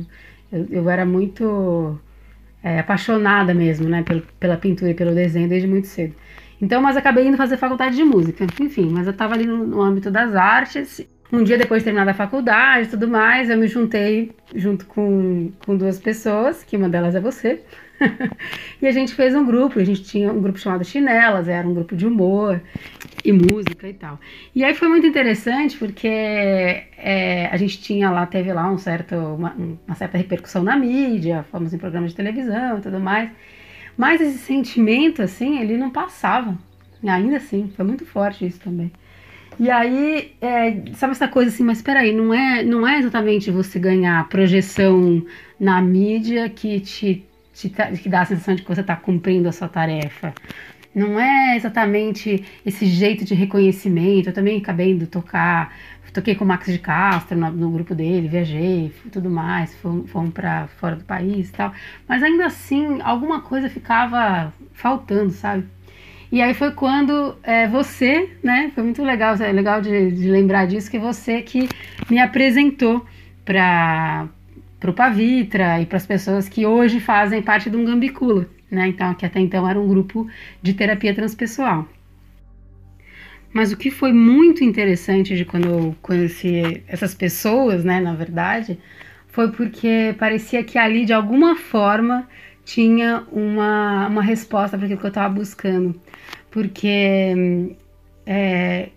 eu, 0.53 0.67
eu 0.69 0.89
era 0.89 1.05
muito 1.05 1.99
é, 2.63 2.79
apaixonada 2.79 3.53
mesmo, 3.53 3.89
né, 3.89 4.03
pela, 4.03 4.23
pela 4.39 4.57
pintura 4.57 4.91
e 4.91 4.93
pelo 4.93 5.13
desenho 5.13 5.49
desde 5.49 5.67
muito 5.67 5.87
cedo. 5.87 6.15
Então, 6.61 6.81
mas 6.81 6.95
acabei 6.95 7.27
indo 7.27 7.35
fazer 7.35 7.57
faculdade 7.57 7.95
de 7.95 8.03
música. 8.05 8.45
Enfim, 8.61 8.89
mas 8.89 9.05
eu 9.05 9.11
estava 9.11 9.33
ali 9.33 9.45
no, 9.45 9.65
no, 9.67 9.81
âmbito 9.81 10.09
das 10.09 10.33
artes. 10.35 11.05
Um 11.31 11.43
dia 11.43 11.57
depois 11.59 11.81
de 11.81 11.85
terminar 11.85 12.09
a 12.09 12.13
faculdade 12.13 12.87
e 12.87 12.89
tudo 12.89 13.07
mais, 13.07 13.51
eu 13.51 13.57
me 13.57 13.67
juntei 13.67 14.31
junto 14.55 14.87
com, 14.87 15.51
com 15.63 15.77
duas 15.77 15.99
pessoas, 15.99 16.63
que 16.63 16.75
uma 16.75 16.89
delas 16.89 17.13
é 17.13 17.19
você. 17.19 17.61
e 18.81 18.87
a 18.87 18.91
gente 18.91 19.13
fez 19.13 19.35
um 19.35 19.45
grupo, 19.45 19.79
a 19.79 19.83
gente 19.83 20.03
tinha 20.03 20.31
um 20.31 20.41
grupo 20.41 20.57
chamado 20.57 20.83
Chinelas, 20.83 21.47
era 21.47 21.67
um 21.67 21.73
grupo 21.73 21.95
de 21.95 22.07
humor 22.07 22.59
e 23.23 23.31
música 23.31 23.87
e 23.87 23.93
tal. 23.93 24.19
E 24.55 24.63
aí 24.63 24.73
foi 24.73 24.87
muito 24.87 25.05
interessante 25.05 25.77
porque 25.77 26.07
é, 26.07 27.47
a 27.51 27.57
gente 27.57 27.79
tinha 27.79 28.09
lá, 28.09 28.25
teve 28.25 28.51
lá 28.51 28.71
um 28.71 28.79
certo, 28.79 29.15
uma, 29.15 29.55
uma 29.85 29.95
certa 29.95 30.17
repercussão 30.17 30.63
na 30.63 30.75
mídia, 30.75 31.45
fomos 31.51 31.73
em 31.73 31.77
programas 31.77 32.11
de 32.11 32.17
televisão 32.17 32.79
e 32.79 32.81
tudo 32.81 32.99
mais. 32.99 33.29
Mas 33.95 34.19
esse 34.19 34.39
sentimento, 34.39 35.21
assim, 35.21 35.59
ele 35.59 35.77
não 35.77 35.91
passava. 35.91 36.57
Ainda 37.03 37.37
assim, 37.37 37.71
foi 37.75 37.85
muito 37.85 38.05
forte 38.05 38.45
isso 38.47 38.59
também. 38.59 38.91
E 39.59 39.69
aí, 39.69 40.33
é, 40.39 40.93
sabe 40.93 41.11
essa 41.11 41.27
coisa 41.27 41.51
assim, 41.51 41.63
mas 41.63 41.81
peraí, 41.81 42.13
não 42.13 42.33
é, 42.33 42.63
não 42.63 42.87
é 42.87 42.99
exatamente 42.99 43.51
você 43.51 43.77
ganhar 43.77 44.27
projeção 44.29 45.21
na 45.59 45.81
mídia 45.81 46.49
que 46.49 46.79
te, 46.79 47.25
te 47.53 47.69
que 48.01 48.07
dá 48.07 48.21
a 48.21 48.25
sensação 48.25 48.55
de 48.55 48.61
que 48.61 48.67
você 48.67 48.81
está 48.81 48.95
cumprindo 48.95 49.49
a 49.49 49.51
sua 49.51 49.67
tarefa. 49.67 50.33
Não 50.95 51.19
é 51.19 51.55
exatamente 51.55 52.43
esse 52.65 52.85
jeito 52.85 53.25
de 53.25 53.35
reconhecimento. 53.35 54.29
Eu 54.29 54.33
também 54.33 54.57
acabei 54.57 54.97
de 54.97 55.05
tocar 55.05 55.73
toquei 56.11 56.35
com 56.35 56.43
o 56.43 56.47
Max 56.47 56.65
de 56.67 56.79
Castro 56.79 57.37
no, 57.37 57.51
no 57.51 57.71
grupo 57.71 57.93
dele, 57.93 58.27
viajei, 58.27 58.93
tudo 59.11 59.29
mais, 59.29 59.75
fomos, 59.75 60.09
fomos 60.09 60.33
para 60.33 60.67
fora 60.79 60.95
do 60.95 61.03
país 61.03 61.49
e 61.49 61.51
tal. 61.51 61.73
Mas 62.07 62.23
ainda 62.23 62.45
assim, 62.45 63.01
alguma 63.01 63.41
coisa 63.41 63.69
ficava 63.69 64.53
faltando, 64.73 65.31
sabe? 65.31 65.65
E 66.31 66.41
aí 66.41 66.53
foi 66.53 66.71
quando 66.71 67.35
é, 67.41 67.67
você, 67.67 68.29
né? 68.43 68.71
Foi 68.75 68.83
muito 68.83 69.03
legal, 69.03 69.35
é 69.35 69.51
legal 69.51 69.81
de, 69.81 70.11
de 70.11 70.29
lembrar 70.29 70.67
disso, 70.67 70.89
que 70.89 70.99
você 70.99 71.41
que 71.41 71.67
me 72.09 72.19
apresentou 72.19 73.05
para 73.43 74.29
o 74.85 74.93
Pavitra 74.93 75.81
e 75.81 75.85
para 75.87 75.97
as 75.97 76.05
pessoas 76.05 76.47
que 76.47 76.65
hoje 76.65 76.99
fazem 76.99 77.41
parte 77.41 77.69
um 77.69 77.83
Gambicula, 77.83 78.47
né? 78.69 78.87
Então, 78.87 79.13
que 79.15 79.25
até 79.25 79.39
então 79.39 79.67
era 79.67 79.79
um 79.79 79.87
grupo 79.87 80.27
de 80.61 80.73
terapia 80.73 81.15
transpessoal. 81.15 81.87
Mas 83.51 83.71
o 83.71 83.77
que 83.77 83.89
foi 83.89 84.13
muito 84.13 84.63
interessante 84.63 85.35
de 85.35 85.43
quando 85.43 85.67
eu 85.67 85.95
conheci 86.01 86.83
essas 86.87 87.15
pessoas, 87.15 87.83
né, 87.83 87.99
na 87.99 88.13
verdade, 88.13 88.77
foi 89.27 89.51
porque 89.51 90.15
parecia 90.19 90.63
que 90.63 90.77
ali, 90.77 91.03
de 91.03 91.13
alguma 91.13 91.55
forma, 91.55 92.27
tinha 92.63 93.23
uma, 93.31 94.07
uma 94.07 94.21
resposta 94.21 94.77
para 94.77 94.85
aquilo 94.85 94.99
que 94.99 95.05
eu 95.05 95.09
estava 95.09 95.33
buscando. 95.33 95.99
Porque 96.51 97.75
é, 98.25 98.89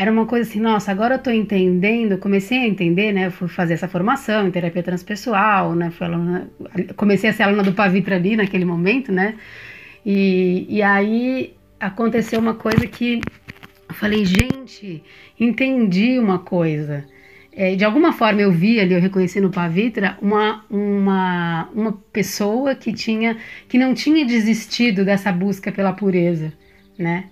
era 0.00 0.10
uma 0.10 0.24
coisa 0.24 0.48
assim, 0.48 0.60
nossa, 0.60 0.90
agora 0.90 1.14
eu 1.14 1.18
estou 1.18 1.32
entendendo, 1.32 2.16
comecei 2.16 2.58
a 2.58 2.66
entender, 2.66 3.12
né? 3.12 3.26
Eu 3.26 3.30
fui 3.30 3.48
fazer 3.48 3.74
essa 3.74 3.86
formação 3.86 4.48
em 4.48 4.50
terapia 4.50 4.82
transpessoal, 4.82 5.74
né? 5.74 5.90
Fui 5.90 6.06
aluna, 6.06 6.50
comecei 6.96 7.28
a 7.28 7.32
ser 7.34 7.42
aluna 7.42 7.62
do 7.62 7.74
Pavitra 7.74 8.16
ali 8.16 8.34
naquele 8.34 8.64
momento, 8.64 9.12
né? 9.12 9.34
E, 10.04 10.66
e 10.70 10.82
aí 10.82 11.54
aconteceu 11.78 12.40
uma 12.40 12.54
coisa 12.54 12.86
que 12.86 13.20
eu 13.88 13.94
falei, 13.94 14.24
gente, 14.24 15.02
entendi 15.38 16.18
uma 16.18 16.38
coisa. 16.38 17.04
É, 17.52 17.74
de 17.74 17.84
alguma 17.84 18.12
forma 18.12 18.40
eu 18.40 18.50
vi 18.50 18.80
ali, 18.80 18.94
eu 18.94 19.00
reconheci 19.00 19.40
no 19.40 19.50
Pavitra 19.50 20.16
uma, 20.22 20.64
uma, 20.70 21.68
uma 21.74 21.92
pessoa 22.12 22.74
que 22.74 22.92
tinha 22.92 23.36
que 23.68 23.76
não 23.76 23.92
tinha 23.92 24.24
desistido 24.24 25.04
dessa 25.04 25.30
busca 25.32 25.70
pela 25.70 25.92
pureza, 25.92 26.54
né? 27.00 27.24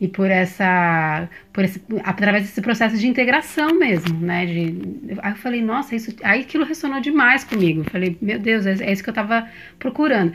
E 0.00 0.08
por 0.08 0.28
essa, 0.28 1.28
por 1.52 1.64
esse, 1.64 1.80
através 2.02 2.42
desse 2.44 2.60
processo 2.60 2.98
de 2.98 3.06
integração 3.06 3.78
mesmo, 3.78 4.18
né? 4.18 4.46
De, 4.46 5.16
aí 5.22 5.32
eu 5.32 5.36
falei, 5.36 5.62
nossa, 5.62 5.94
isso, 5.94 6.14
aí 6.24 6.40
aquilo 6.40 6.64
ressonou 6.64 7.00
demais 7.00 7.44
comigo. 7.44 7.80
Eu 7.80 7.84
falei, 7.84 8.16
meu 8.20 8.38
Deus, 8.38 8.66
é, 8.66 8.72
é 8.82 8.92
isso 8.92 9.02
que 9.02 9.08
eu 9.08 9.12
estava 9.12 9.48
procurando. 9.78 10.32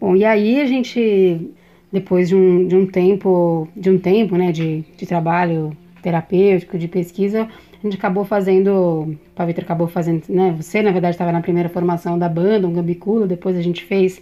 Bom, 0.00 0.16
e 0.16 0.24
aí 0.24 0.60
a 0.62 0.66
gente 0.66 1.52
depois 1.92 2.28
de 2.28 2.36
um, 2.36 2.66
de 2.66 2.76
um 2.76 2.86
tempo, 2.86 3.68
de 3.76 3.90
um 3.90 3.98
tempo, 3.98 4.36
né, 4.36 4.52
de, 4.52 4.84
de 4.96 5.06
trabalho 5.06 5.76
terapêutico, 6.02 6.78
de 6.78 6.88
pesquisa, 6.88 7.42
a 7.42 7.86
gente 7.86 7.96
acabou 7.96 8.24
fazendo, 8.24 8.68
o 8.68 9.18
Pavitra 9.34 9.64
acabou 9.64 9.88
fazendo, 9.88 10.22
né, 10.28 10.54
você 10.56 10.82
na 10.82 10.92
verdade 10.92 11.14
estava 11.14 11.32
na 11.32 11.40
primeira 11.40 11.68
formação 11.68 12.18
da 12.18 12.28
banda, 12.28 12.66
um 12.66 12.72
Gambicula, 12.72 13.26
depois 13.26 13.56
a 13.56 13.62
gente 13.62 13.84
fez 13.84 14.20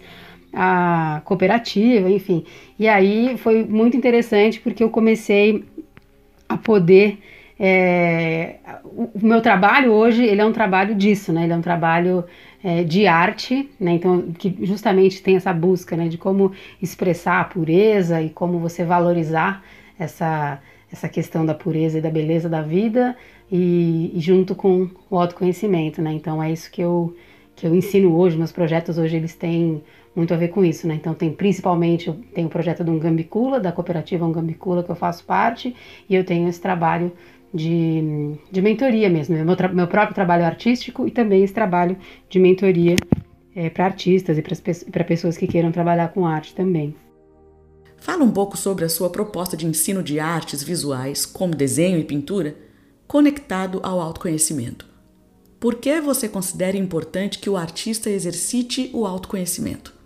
a 0.53 1.21
cooperativa, 1.25 2.09
enfim. 2.09 2.43
E 2.77 2.87
aí 2.87 3.37
foi 3.37 3.63
muito 3.63 3.95
interessante 3.95 4.59
porque 4.59 4.83
eu 4.83 4.89
comecei 4.89 5.63
a 6.47 6.57
poder 6.57 7.19
é, 7.59 8.55
o, 8.85 9.09
meu 9.21 9.41
trabalho 9.41 9.91
hoje 9.91 10.23
ele 10.23 10.39
é 10.39 10.45
um 10.45 10.53
trabalho 10.53 10.95
disso, 10.95 11.33
né? 11.33 11.43
Ele 11.43 11.51
é 11.51 11.55
um 11.57 11.61
trabalho 11.61 12.23
é, 12.63 12.83
de 12.83 13.05
arte, 13.05 13.69
né? 13.77 13.91
Então, 13.91 14.31
que 14.31 14.55
justamente 14.61 15.21
tem 15.21 15.35
essa 15.35 15.51
busca, 15.51 15.97
né? 15.97 16.07
De 16.07 16.17
como 16.17 16.53
expressar 16.81 17.41
a 17.41 17.43
pureza 17.43 18.21
e 18.21 18.29
como 18.29 18.59
você 18.59 18.85
valorizar 18.85 19.61
essa, 19.99 20.61
essa 20.89 21.09
questão 21.09 21.45
da 21.45 21.53
pureza 21.53 21.97
e 21.97 22.01
da 22.01 22.09
beleza 22.09 22.47
da 22.47 22.61
vida 22.61 23.17
e, 23.51 24.11
e 24.15 24.19
junto 24.21 24.55
com 24.55 24.89
o 25.09 25.19
autoconhecimento, 25.19 26.01
né? 26.01 26.13
Então, 26.13 26.41
é 26.41 26.49
isso 26.49 26.71
que 26.71 26.81
eu, 26.81 27.13
que 27.57 27.67
eu 27.67 27.75
ensino 27.75 28.15
hoje, 28.15 28.37
meus 28.37 28.53
projetos 28.53 28.97
hoje 28.97 29.17
eles 29.17 29.35
têm 29.35 29.83
muito 30.15 30.33
a 30.33 30.37
ver 30.37 30.49
com 30.49 30.63
isso, 30.65 30.87
né? 30.87 30.95
Então 30.95 31.13
tem 31.13 31.31
principalmente, 31.31 32.11
tenho 32.33 32.47
o 32.47 32.49
projeto 32.49 32.83
do 32.83 32.97
Gambicula, 32.99 33.59
da 33.59 33.71
cooperativa 33.71 34.29
Gambicula 34.29 34.83
que 34.83 34.89
eu 34.89 34.95
faço 34.95 35.23
parte, 35.23 35.75
e 36.09 36.15
eu 36.15 36.23
tenho 36.23 36.47
esse 36.47 36.59
trabalho 36.59 37.11
de, 37.53 38.37
de 38.51 38.61
mentoria 38.61 39.09
mesmo, 39.09 39.35
meu, 39.35 39.45
meu 39.73 39.87
próprio 39.87 40.13
trabalho 40.13 40.45
artístico 40.45 41.07
e 41.07 41.11
também 41.11 41.43
esse 41.43 41.53
trabalho 41.53 41.97
de 42.29 42.39
mentoria 42.39 42.95
é, 43.55 43.69
para 43.69 43.85
artistas 43.85 44.37
e 44.37 44.41
para 44.91 45.03
pessoas 45.03 45.37
que 45.37 45.47
queiram 45.47 45.71
trabalhar 45.71 46.09
com 46.09 46.25
arte 46.25 46.53
também. 46.53 46.95
Fala 47.97 48.23
um 48.23 48.31
pouco 48.31 48.55
sobre 48.55 48.85
a 48.85 48.89
sua 48.89 49.09
proposta 49.09 49.57
de 49.57 49.65
ensino 49.65 50.01
de 50.01 50.19
artes 50.19 50.63
visuais, 50.63 51.25
como 51.25 51.55
desenho 51.55 51.99
e 51.99 52.03
pintura, 52.03 52.55
conectado 53.05 53.79
ao 53.83 53.99
autoconhecimento. 53.99 54.87
Por 55.59 55.75
que 55.75 55.99
você 55.99 56.29
considera 56.29 56.77
importante 56.77 57.39
que 57.39 57.49
o 57.49 57.57
artista 57.57 58.09
exercite 58.09 58.89
o 58.93 59.05
autoconhecimento? 59.05 59.98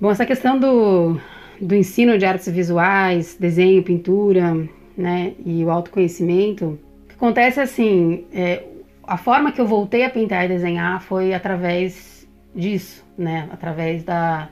Bom, 0.00 0.10
essa 0.10 0.24
questão 0.24 0.58
do, 0.58 1.20
do 1.60 1.74
ensino 1.74 2.16
de 2.16 2.24
artes 2.24 2.48
visuais, 2.48 3.36
desenho, 3.38 3.82
pintura, 3.82 4.66
né, 4.96 5.34
e 5.44 5.62
o 5.62 5.70
autoconhecimento, 5.70 6.78
o 7.04 7.08
que 7.08 7.14
acontece 7.14 7.60
assim, 7.60 8.24
é, 8.32 8.64
a 9.06 9.18
forma 9.18 9.52
que 9.52 9.60
eu 9.60 9.66
voltei 9.66 10.02
a 10.04 10.08
pintar 10.08 10.46
e 10.46 10.48
desenhar 10.48 11.02
foi 11.02 11.34
através 11.34 12.26
disso, 12.54 13.04
né? 13.18 13.46
Através 13.52 14.02
da 14.02 14.48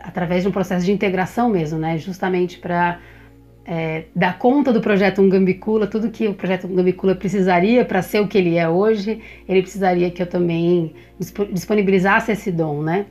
através 0.00 0.42
de 0.44 0.48
um 0.48 0.52
processo 0.52 0.86
de 0.86 0.92
integração 0.92 1.50
mesmo, 1.50 1.78
né? 1.78 1.98
Justamente 1.98 2.58
para 2.58 3.00
é, 3.66 4.04
dar 4.14 4.38
conta 4.38 4.72
do 4.72 4.80
projeto 4.80 5.20
Ungambicula, 5.20 5.86
tudo 5.86 6.10
que 6.10 6.26
o 6.26 6.34
projeto 6.34 6.66
Ungambicula 6.66 7.14
precisaria 7.14 7.84
para 7.84 8.00
ser 8.00 8.20
o 8.20 8.28
que 8.28 8.38
ele 8.38 8.56
é 8.56 8.68
hoje, 8.68 9.20
ele 9.46 9.60
precisaria 9.60 10.10
que 10.10 10.22
eu 10.22 10.26
também 10.26 10.94
disponibilizasse 11.52 12.32
esse 12.32 12.50
dom, 12.50 12.82
né? 12.82 13.06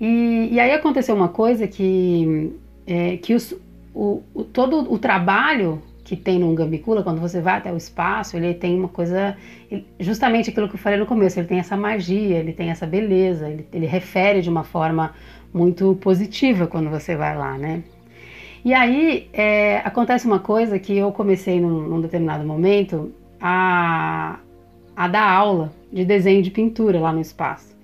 E, 0.00 0.48
e 0.52 0.60
aí 0.60 0.72
aconteceu 0.72 1.14
uma 1.14 1.28
coisa 1.28 1.66
que, 1.66 2.52
é, 2.86 3.16
que 3.16 3.34
os, 3.34 3.54
o, 3.94 4.22
o, 4.34 4.44
todo 4.44 4.92
o 4.92 4.98
trabalho 4.98 5.82
que 6.04 6.16
tem 6.16 6.38
no 6.38 6.54
Gambicula, 6.54 7.02
quando 7.02 7.20
você 7.20 7.40
vai 7.40 7.58
até 7.58 7.70
o 7.70 7.76
espaço, 7.76 8.34
ele 8.36 8.54
tem 8.54 8.78
uma 8.78 8.88
coisa, 8.88 9.36
justamente 10.00 10.48
aquilo 10.48 10.66
que 10.66 10.74
eu 10.74 10.78
falei 10.78 10.98
no 10.98 11.04
começo, 11.04 11.38
ele 11.38 11.46
tem 11.46 11.58
essa 11.58 11.76
magia, 11.76 12.38
ele 12.38 12.54
tem 12.54 12.70
essa 12.70 12.86
beleza, 12.86 13.46
ele, 13.46 13.68
ele 13.70 13.84
refere 13.84 14.40
de 14.40 14.48
uma 14.48 14.64
forma 14.64 15.12
muito 15.52 15.98
positiva 16.00 16.66
quando 16.66 16.88
você 16.88 17.14
vai 17.14 17.36
lá, 17.36 17.58
né? 17.58 17.82
E 18.64 18.72
aí 18.72 19.28
é, 19.32 19.78
acontece 19.84 20.26
uma 20.26 20.38
coisa 20.38 20.78
que 20.78 20.96
eu 20.96 21.12
comecei 21.12 21.60
num, 21.60 21.88
num, 21.88 22.00
determinado 22.00 22.44
momento 22.44 23.12
a, 23.40 24.40
a 24.96 25.08
dar 25.08 25.30
aula 25.30 25.72
de 25.92 26.04
desenho 26.04 26.42
de 26.42 26.50
pintura 26.50 26.98
lá 27.00 27.12
no 27.12 27.20
espaço. 27.20 27.76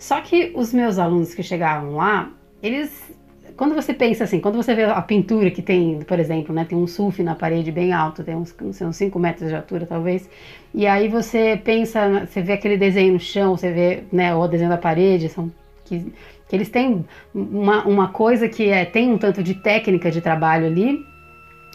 Só 0.00 0.22
que 0.22 0.50
os 0.56 0.72
meus 0.72 0.98
alunos 0.98 1.34
que 1.34 1.42
chegavam 1.42 1.94
lá, 1.94 2.30
eles 2.62 3.12
quando 3.54 3.74
você 3.74 3.92
pensa 3.92 4.24
assim, 4.24 4.40
quando 4.40 4.56
você 4.56 4.74
vê 4.74 4.84
a 4.84 5.02
pintura 5.02 5.50
que 5.50 5.60
tem, 5.60 5.98
por 5.98 6.18
exemplo, 6.18 6.54
né, 6.54 6.64
tem 6.64 6.78
um 6.78 6.86
sulf 6.86 7.22
na 7.22 7.34
parede 7.34 7.70
bem 7.70 7.92
alto, 7.92 8.24
tem 8.24 8.34
uns, 8.34 8.56
uns 8.58 8.96
5 8.96 9.18
metros 9.18 9.50
de 9.50 9.54
altura 9.54 9.84
talvez, 9.84 10.26
e 10.72 10.86
aí 10.86 11.06
você 11.08 11.60
pensa, 11.62 12.24
você 12.24 12.40
vê 12.40 12.54
aquele 12.54 12.78
desenho 12.78 13.12
no 13.12 13.20
chão, 13.20 13.54
você 13.54 13.70
vê 13.70 14.04
né, 14.10 14.34
o 14.34 14.48
desenho 14.48 14.70
da 14.70 14.78
parede, 14.78 15.28
são 15.28 15.52
que, 15.84 16.10
que 16.48 16.56
eles 16.56 16.70
têm 16.70 17.04
uma, 17.34 17.84
uma 17.84 18.08
coisa 18.08 18.48
que 18.48 18.70
é, 18.70 18.86
tem 18.86 19.12
um 19.12 19.18
tanto 19.18 19.42
de 19.42 19.52
técnica 19.52 20.10
de 20.10 20.22
trabalho 20.22 20.64
ali, 20.64 21.04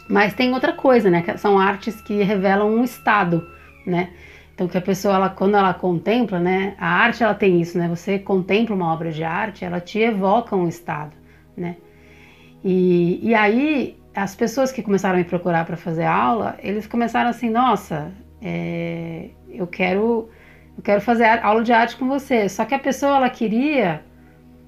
mas 0.08 0.34
tem 0.34 0.52
outra 0.52 0.72
coisa, 0.72 1.08
né, 1.08 1.24
são 1.36 1.56
artes 1.56 2.00
que 2.00 2.20
revelam 2.24 2.68
um 2.68 2.82
estado, 2.82 3.48
né, 3.86 4.10
então 4.56 4.66
que 4.66 4.76
a 4.76 4.82
pessoa, 4.82 5.14
ela, 5.14 5.28
quando 5.28 5.56
ela 5.56 5.72
contempla, 5.72 6.40
né, 6.40 6.74
a 6.78 6.88
arte 6.88 7.22
ela 7.22 7.34
tem 7.34 7.60
isso, 7.60 7.78
né, 7.78 7.88
você 7.88 8.18
contempla 8.18 8.74
uma 8.74 8.92
obra 8.92 9.12
de 9.12 9.22
arte, 9.22 9.64
ela 9.64 9.78
te 9.80 10.00
evoca 10.00 10.56
um 10.56 10.66
estado 10.66 11.14
né? 11.56 11.76
E, 12.62 13.20
e 13.22 13.34
aí 13.34 13.96
as 14.14 14.34
pessoas 14.34 14.72
que 14.72 14.82
começaram 14.82 15.16
a 15.16 15.18
me 15.18 15.24
procurar 15.24 15.64
para 15.64 15.76
fazer 15.76 16.04
aula, 16.04 16.56
eles 16.62 16.86
começaram 16.86 17.30
assim, 17.30 17.50
nossa, 17.50 18.12
é, 18.42 19.30
eu 19.48 19.66
quero 19.66 20.28
eu 20.76 20.82
quero 20.82 21.00
fazer 21.00 21.24
aula 21.24 21.62
de 21.62 21.72
arte 21.72 21.96
com 21.96 22.06
você. 22.06 22.48
Só 22.50 22.64
que 22.66 22.74
a 22.74 22.78
pessoa 22.78 23.16
ela 23.16 23.30
queria 23.30 24.02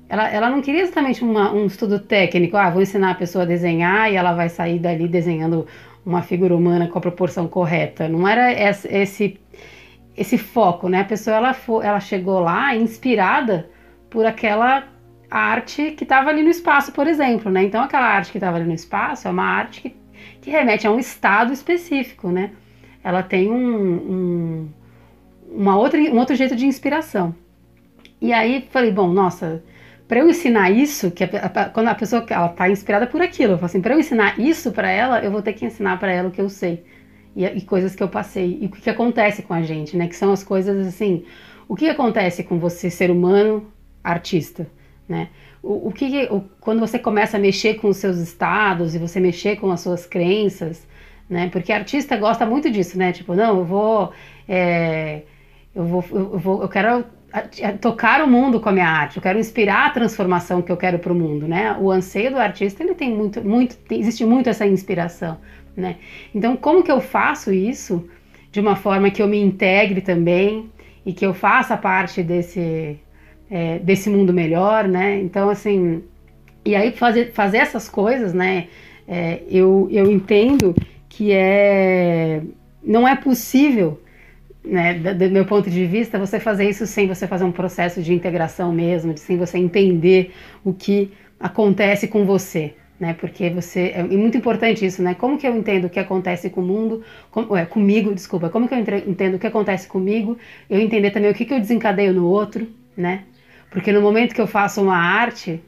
ela, 0.09 0.29
ela 0.31 0.49
não 0.49 0.63
queria 0.63 0.83
exatamente 0.83 1.23
uma, 1.23 1.53
um 1.53 1.67
estudo 1.67 1.99
técnico, 1.99 2.57
ah, 2.57 2.71
vou 2.71 2.81
ensinar 2.81 3.11
a 3.11 3.15
pessoa 3.15 3.45
a 3.45 3.47
desenhar 3.47 4.11
e 4.11 4.17
ela 4.17 4.33
vai 4.33 4.49
sair 4.49 4.79
dali 4.79 5.07
desenhando 5.07 5.67
uma 6.05 6.23
figura 6.23 6.57
humana 6.57 6.89
com 6.89 6.97
a 6.99 7.01
proporção 7.03 7.47
correta. 7.47 8.09
Não 8.09 8.27
era 8.27 8.51
esse, 8.51 9.39
esse, 10.19 10.39
foco, 10.39 10.89
né? 10.89 11.01
A 11.01 11.05
pessoa 11.05 11.37
ela, 11.37 11.57
ela 11.83 12.01
chegou 12.01 12.41
lá 12.41 12.75
inspirada 12.75 13.71
por 14.11 14.27
aquela 14.27 14.85
arte 15.31 15.93
que 15.93 16.05
estava 16.05 16.31
ali 16.31 16.43
no 16.43 16.49
espaço, 16.49 16.93
por 16.93 17.07
exemplo, 17.07 17.51
né? 17.51 17.63
Então 17.65 17.83
aquela 17.83 18.07
arte 18.07 18.31
que 18.33 18.39
estava 18.39 18.57
ali 18.57 18.67
no 18.67 18.75
espaço 18.75 19.29
é 19.29 19.31
uma 19.31 19.45
arte 19.45 19.83
que, 19.83 19.97
que 20.41 20.51
remete 20.51 20.87
a 20.87 20.91
um 20.91 20.99
estado 20.99 21.53
específico, 21.53 22.31
né? 22.31 22.53
Ela 23.03 23.23
tem 23.23 23.51
um, 23.51 23.93
um, 23.93 24.69
uma 25.51 25.77
outra, 25.77 26.01
um 26.01 26.19
outro 26.19 26.35
jeito 26.35 26.57
de 26.57 26.67
inspiração. 26.67 27.35
E 28.21 28.33
aí 28.33 28.67
falei, 28.71 28.91
bom, 28.91 29.09
nossa, 29.09 29.63
para 30.09 30.21
eu 30.21 30.29
ensinar 30.29 30.71
isso, 30.71 31.11
que 31.11 31.25
a, 31.25 31.29
a, 31.29 31.65
quando 31.67 31.89
a 31.89 31.95
pessoa 31.95 32.25
ela 32.29 32.49
tá 32.49 32.69
inspirada 32.69 33.07
por 33.07 33.23
aquilo, 33.23 33.53
eu 33.53 33.59
falei 33.59 33.67
assim, 33.67 33.81
para 33.81 33.95
eu 33.95 34.01
ensinar 34.01 34.41
isso 34.41 34.73
para 34.73 34.91
ela, 34.91 35.21
eu 35.21 35.31
vou 35.31 35.43
ter 35.43 35.53
que 35.53 35.65
ensinar 35.65 35.99
para 35.99 36.11
ela 36.11 36.29
o 36.29 36.33
que 36.33 36.41
eu 36.41 36.49
sei 36.49 36.85
e, 37.39 37.45
e, 37.45 37.61
coisas 37.61 37.95
que 37.95 38.03
eu 38.03 38.09
passei 38.09 38.59
e 38.61 38.67
o 38.67 38.69
que, 38.69 38.81
que 38.81 38.91
acontece 38.91 39.43
com 39.43 39.55
a 39.55 39.63
gente, 39.63 39.97
né? 39.97 40.09
Que 40.09 40.17
são 40.17 40.33
as 40.33 40.43
coisas 40.43 40.85
assim, 40.85 41.25
o 41.69 41.77
que 41.77 41.89
acontece 41.89 42.43
com 42.43 42.59
você, 42.59 42.91
ser 42.91 43.13
humano, 43.13 43.73
artista? 44.03 44.67
Né? 45.09 45.29
O, 45.63 45.89
o 45.89 45.93
que 45.93 46.25
o, 46.33 46.41
quando 46.61 46.81
você 46.81 46.99
começa 46.99 47.37
a 47.37 47.41
mexer 47.41 47.75
com 47.75 47.89
os 47.89 47.99
seus 47.99 48.19
estados 48.19 48.97
e 48.97 48.99
você 48.99 49.21
mexer 49.21 49.55
com 49.55 49.71
as 49.71 49.81
suas 49.81 50.05
crenças, 50.05 50.85
né? 51.31 51.49
Porque 51.49 51.73
artista 51.73 52.17
gosta 52.17 52.45
muito 52.45 52.69
disso, 52.69 52.99
né? 52.99 53.13
Tipo, 53.13 53.35
não, 53.35 53.59
eu 53.59 53.65
vou, 53.65 54.13
é, 54.49 55.23
eu 55.73 55.85
vou, 55.85 56.05
eu 56.11 56.39
vou, 56.39 56.63
eu 56.63 56.69
quero 56.69 57.05
tocar 57.81 58.25
o 58.25 58.27
mundo 58.27 58.59
com 58.59 58.71
a 58.71 58.73
minha 58.73 58.89
arte, 58.89 59.19
eu 59.19 59.23
quero 59.23 59.39
inspirar 59.39 59.87
a 59.87 59.91
transformação 59.91 60.63
que 60.63 60.73
eu 60.73 60.77
quero 60.77 60.99
para 60.99 61.13
o 61.13 61.15
mundo, 61.15 61.47
né? 61.47 61.77
O 61.79 61.91
anseio 61.91 62.31
do 62.31 62.39
artista 62.39 62.83
ele 62.83 62.95
tem 62.95 63.15
muito, 63.15 63.43
muito, 63.47 63.77
tem, 63.77 64.01
existe 64.01 64.25
muito 64.25 64.49
essa 64.49 64.67
inspiração, 64.67 65.39
né? 65.79 65.97
Então, 66.35 66.57
como 66.57 66.83
que 66.83 66.91
eu 66.91 67.01
faço 67.01 67.53
isso 67.53 68.09
de 68.51 68.61
uma 68.61 68.77
forma 68.77 69.11
que 69.11 69.23
eu 69.23 69.29
me 69.29 69.41
integre 69.41 70.01
também 70.01 70.71
e 71.07 71.13
que 71.13 71.25
eu 71.25 71.33
faça 71.33 71.77
parte 71.77 72.23
desse 72.23 72.99
é, 73.51 73.79
desse 73.79 74.11
mundo 74.11 74.33
melhor, 74.33 74.87
né? 74.87 75.19
Então, 75.21 75.49
assim, 75.49 76.03
e 76.65 76.75
aí 76.75 76.93
fazer, 76.93 77.33
fazer 77.33 77.59
essas 77.59 77.89
coisas, 77.89 78.35
né? 78.35 78.69
É, 79.07 79.41
eu, 79.51 79.89
eu 79.91 80.11
entendo 80.11 80.75
que 81.09 81.33
é, 81.33 82.43
não 82.83 83.09
é 83.09 83.17
possível, 83.17 84.01
né, 84.63 84.95
do, 84.95 85.31
meu 85.31 85.47
ponto 85.47 85.71
de 85.71 85.87
vista, 85.87 86.19
você 86.19 86.39
fazer 86.39 86.69
isso 86.69 86.87
sem 86.87 87.07
você 87.07 87.27
fazer 87.27 87.45
um 87.45 87.53
processo 87.53 88.03
de 88.03 88.13
integração 88.13 88.71
mesmo, 88.71 89.17
sem 89.17 89.39
você 89.39 89.57
entender 89.57 90.35
o 90.63 90.75
que 90.75 91.11
acontece 91.41 92.07
com 92.07 92.27
você, 92.27 92.75
né? 92.99 93.15
Porque 93.15 93.49
você 93.51 93.93
é, 93.95 94.03
muito 94.03 94.37
importante 94.37 94.85
isso, 94.85 95.03
né? 95.03 95.15
Como 95.15 95.39
que 95.39 95.47
eu 95.47 95.57
entendo 95.57 95.87
o 95.87 95.91
que 95.91 96.01
acontece 96.01 96.51
com 96.51 96.61
o 96.61 96.65
mundo, 96.65 97.05
é, 97.57 97.65
comigo, 97.65 98.15
desculpa, 98.15 98.49
como 98.49 98.69
que 98.69 98.75
eu 98.75 98.79
entendo 98.79 99.35
o 99.35 99.39
que 99.39 99.47
acontece 99.47 99.87
comigo, 99.87 100.37
eu 100.69 100.81
entender 100.81 101.11
também 101.11 101.31
o 101.31 101.35
que 101.35 101.45
que 101.45 101.55
eu 101.55 101.61
desencadeio 101.61 102.13
no 102.13 102.27
outro, 102.27 102.67
né? 102.97 103.25
Porque 103.71 103.93
no 103.93 104.01
momento 104.01 104.35
que 104.35 104.41
eu 104.41 104.47
faço 104.47 104.83
uma 104.83 104.97
arte, 104.97 105.61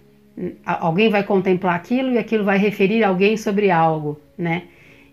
alguém 0.64 1.11
vai 1.11 1.23
contemplar 1.23 1.75
aquilo 1.75 2.12
e 2.12 2.19
aquilo 2.19 2.45
vai 2.45 2.59
referir 2.59 3.05
alguém 3.05 3.37
sobre 3.37 3.71
algo, 3.71 4.19
né? 4.37 4.64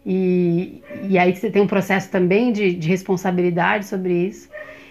E, 0.05 0.81
e 1.09 1.19
aí 1.19 1.35
você 1.35 1.51
tem 1.51 1.61
um 1.61 1.67
processo 1.67 2.09
também 2.09 2.53
de, 2.53 2.73
de 2.73 2.87
responsabilidade 2.87 3.85
sobre 3.85 4.13
isso. 4.13 4.49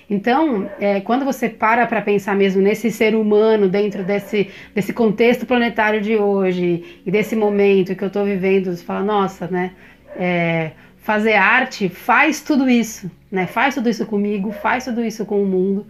Então, 0.08 0.70
é, 0.78 1.00
quando 1.00 1.24
você 1.24 1.48
para 1.48 1.86
para 1.86 2.00
pensar 2.00 2.36
mesmo 2.36 2.62
nesse 2.62 2.90
ser 2.92 3.14
humano 3.14 3.68
dentro 3.68 4.04
desse, 4.04 4.50
desse 4.74 4.92
contexto 4.92 5.44
planetário 5.44 6.00
de 6.00 6.16
hoje 6.16 7.00
e 7.04 7.10
desse 7.10 7.34
momento 7.34 7.94
que 7.96 8.04
eu 8.04 8.08
estou 8.08 8.24
vivendo, 8.24 8.74
você 8.74 8.84
fala, 8.84 9.04
nossa, 9.04 9.48
né? 9.48 9.72
É, 10.14 10.70
fazer 10.98 11.34
arte 11.34 11.88
faz 11.88 12.40
tudo 12.40 12.70
isso, 12.70 13.10
né? 13.30 13.46
Faz 13.46 13.74
tudo 13.74 13.88
isso 13.88 14.06
comigo, 14.06 14.52
faz 14.52 14.84
tudo 14.84 15.04
isso 15.04 15.26
com 15.26 15.42
o 15.42 15.46
mundo. 15.46 15.86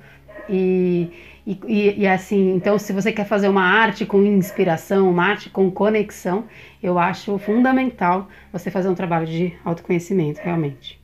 E, 0.49 1.11
e, 1.47 1.95
e, 1.99 2.07
assim, 2.07 2.55
então, 2.55 2.79
se 2.79 2.93
você 2.93 3.13
quer 3.13 3.25
fazer 3.25 3.49
uma 3.49 3.63
arte 3.63 4.07
com 4.07 4.23
inspiração, 4.23 5.11
uma 5.11 5.25
arte 5.25 5.51
com 5.51 5.71
conexão, 5.71 6.45
eu 6.83 6.99
acho 6.99 7.39
fundamental 7.39 8.29
você 8.53 8.71
fazer 8.71 8.89
um 8.89 8.95
trabalho 8.95 9.27
de 9.27 9.53
autoconhecimento, 9.65 10.41
realmente. 10.43 11.01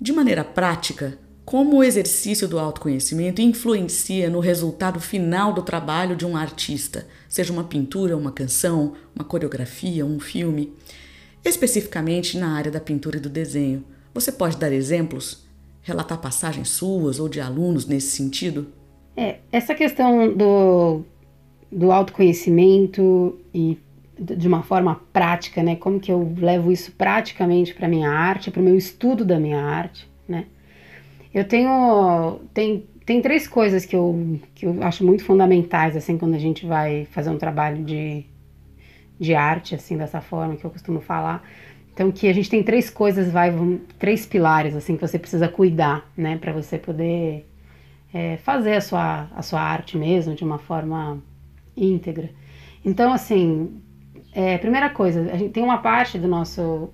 De 0.00 0.12
maneira 0.12 0.44
prática, 0.44 1.18
como 1.44 1.78
o 1.78 1.84
exercício 1.84 2.46
do 2.46 2.58
autoconhecimento 2.58 3.40
influencia 3.40 4.30
no 4.30 4.40
resultado 4.40 5.00
final 5.00 5.52
do 5.52 5.62
trabalho 5.62 6.14
de 6.14 6.24
um 6.24 6.36
artista, 6.36 7.06
seja 7.28 7.52
uma 7.52 7.64
pintura, 7.64 8.16
uma 8.16 8.30
canção, 8.30 8.94
uma 9.14 9.24
coreografia, 9.24 10.06
um 10.06 10.20
filme? 10.20 10.72
Especificamente 11.44 12.38
na 12.38 12.54
área 12.54 12.70
da 12.70 12.80
pintura 12.80 13.16
e 13.16 13.20
do 13.20 13.28
desenho, 13.28 13.84
você 14.12 14.30
pode 14.30 14.56
dar 14.56 14.72
exemplos? 14.72 15.46
Relatar 15.82 16.18
passagens 16.18 16.68
suas 16.68 17.18
ou 17.18 17.28
de 17.28 17.40
alunos 17.40 17.86
nesse 17.86 18.08
sentido? 18.08 18.68
É, 19.16 19.38
essa 19.50 19.74
questão 19.74 20.32
do, 20.32 21.02
do 21.72 21.90
autoconhecimento 21.90 23.38
e 23.52 23.78
de 24.18 24.46
uma 24.46 24.62
forma 24.62 25.00
prática, 25.12 25.62
né? 25.62 25.76
Como 25.76 25.98
que 25.98 26.12
eu 26.12 26.34
levo 26.36 26.70
isso 26.70 26.92
praticamente 26.92 27.74
para 27.74 27.88
minha 27.88 28.10
arte, 28.10 28.50
para 28.50 28.60
o 28.60 28.64
meu 28.64 28.76
estudo 28.76 29.24
da 29.24 29.40
minha 29.40 29.62
arte? 29.62 30.09
Eu 31.32 31.44
tenho 31.44 32.40
tem, 32.52 32.86
tem 33.06 33.20
três 33.22 33.46
coisas 33.46 33.84
que 33.84 33.94
eu, 33.94 34.40
que 34.54 34.66
eu 34.66 34.82
acho 34.82 35.04
muito 35.04 35.24
fundamentais 35.24 35.96
assim 35.96 36.18
quando 36.18 36.34
a 36.34 36.38
gente 36.38 36.66
vai 36.66 37.06
fazer 37.06 37.30
um 37.30 37.38
trabalho 37.38 37.84
de, 37.84 38.24
de 39.18 39.34
arte 39.34 39.74
assim 39.74 39.96
dessa 39.96 40.20
forma 40.20 40.56
que 40.56 40.64
eu 40.64 40.70
costumo 40.70 41.00
falar. 41.00 41.42
Então 41.92 42.10
que 42.10 42.28
a 42.28 42.32
gente 42.32 42.50
tem 42.50 42.62
três 42.62 42.90
coisas, 42.90 43.30
vai, 43.30 43.52
três 43.98 44.26
pilares 44.26 44.74
assim 44.74 44.96
que 44.96 45.06
você 45.06 45.18
precisa 45.18 45.48
cuidar, 45.48 46.10
né, 46.16 46.38
para 46.38 46.52
você 46.52 46.78
poder 46.78 47.46
é, 48.12 48.36
fazer 48.38 48.74
a 48.74 48.80
sua, 48.80 49.28
a 49.34 49.42
sua 49.42 49.60
arte 49.60 49.96
mesmo 49.96 50.34
de 50.34 50.44
uma 50.44 50.58
forma 50.58 51.22
íntegra. 51.76 52.30
Então, 52.84 53.12
assim, 53.12 53.80
é, 54.32 54.58
primeira 54.58 54.90
coisa, 54.90 55.30
a 55.32 55.36
gente 55.36 55.52
tem 55.52 55.62
uma 55.62 55.78
parte 55.78 56.18
do 56.18 56.28
nosso, 56.28 56.90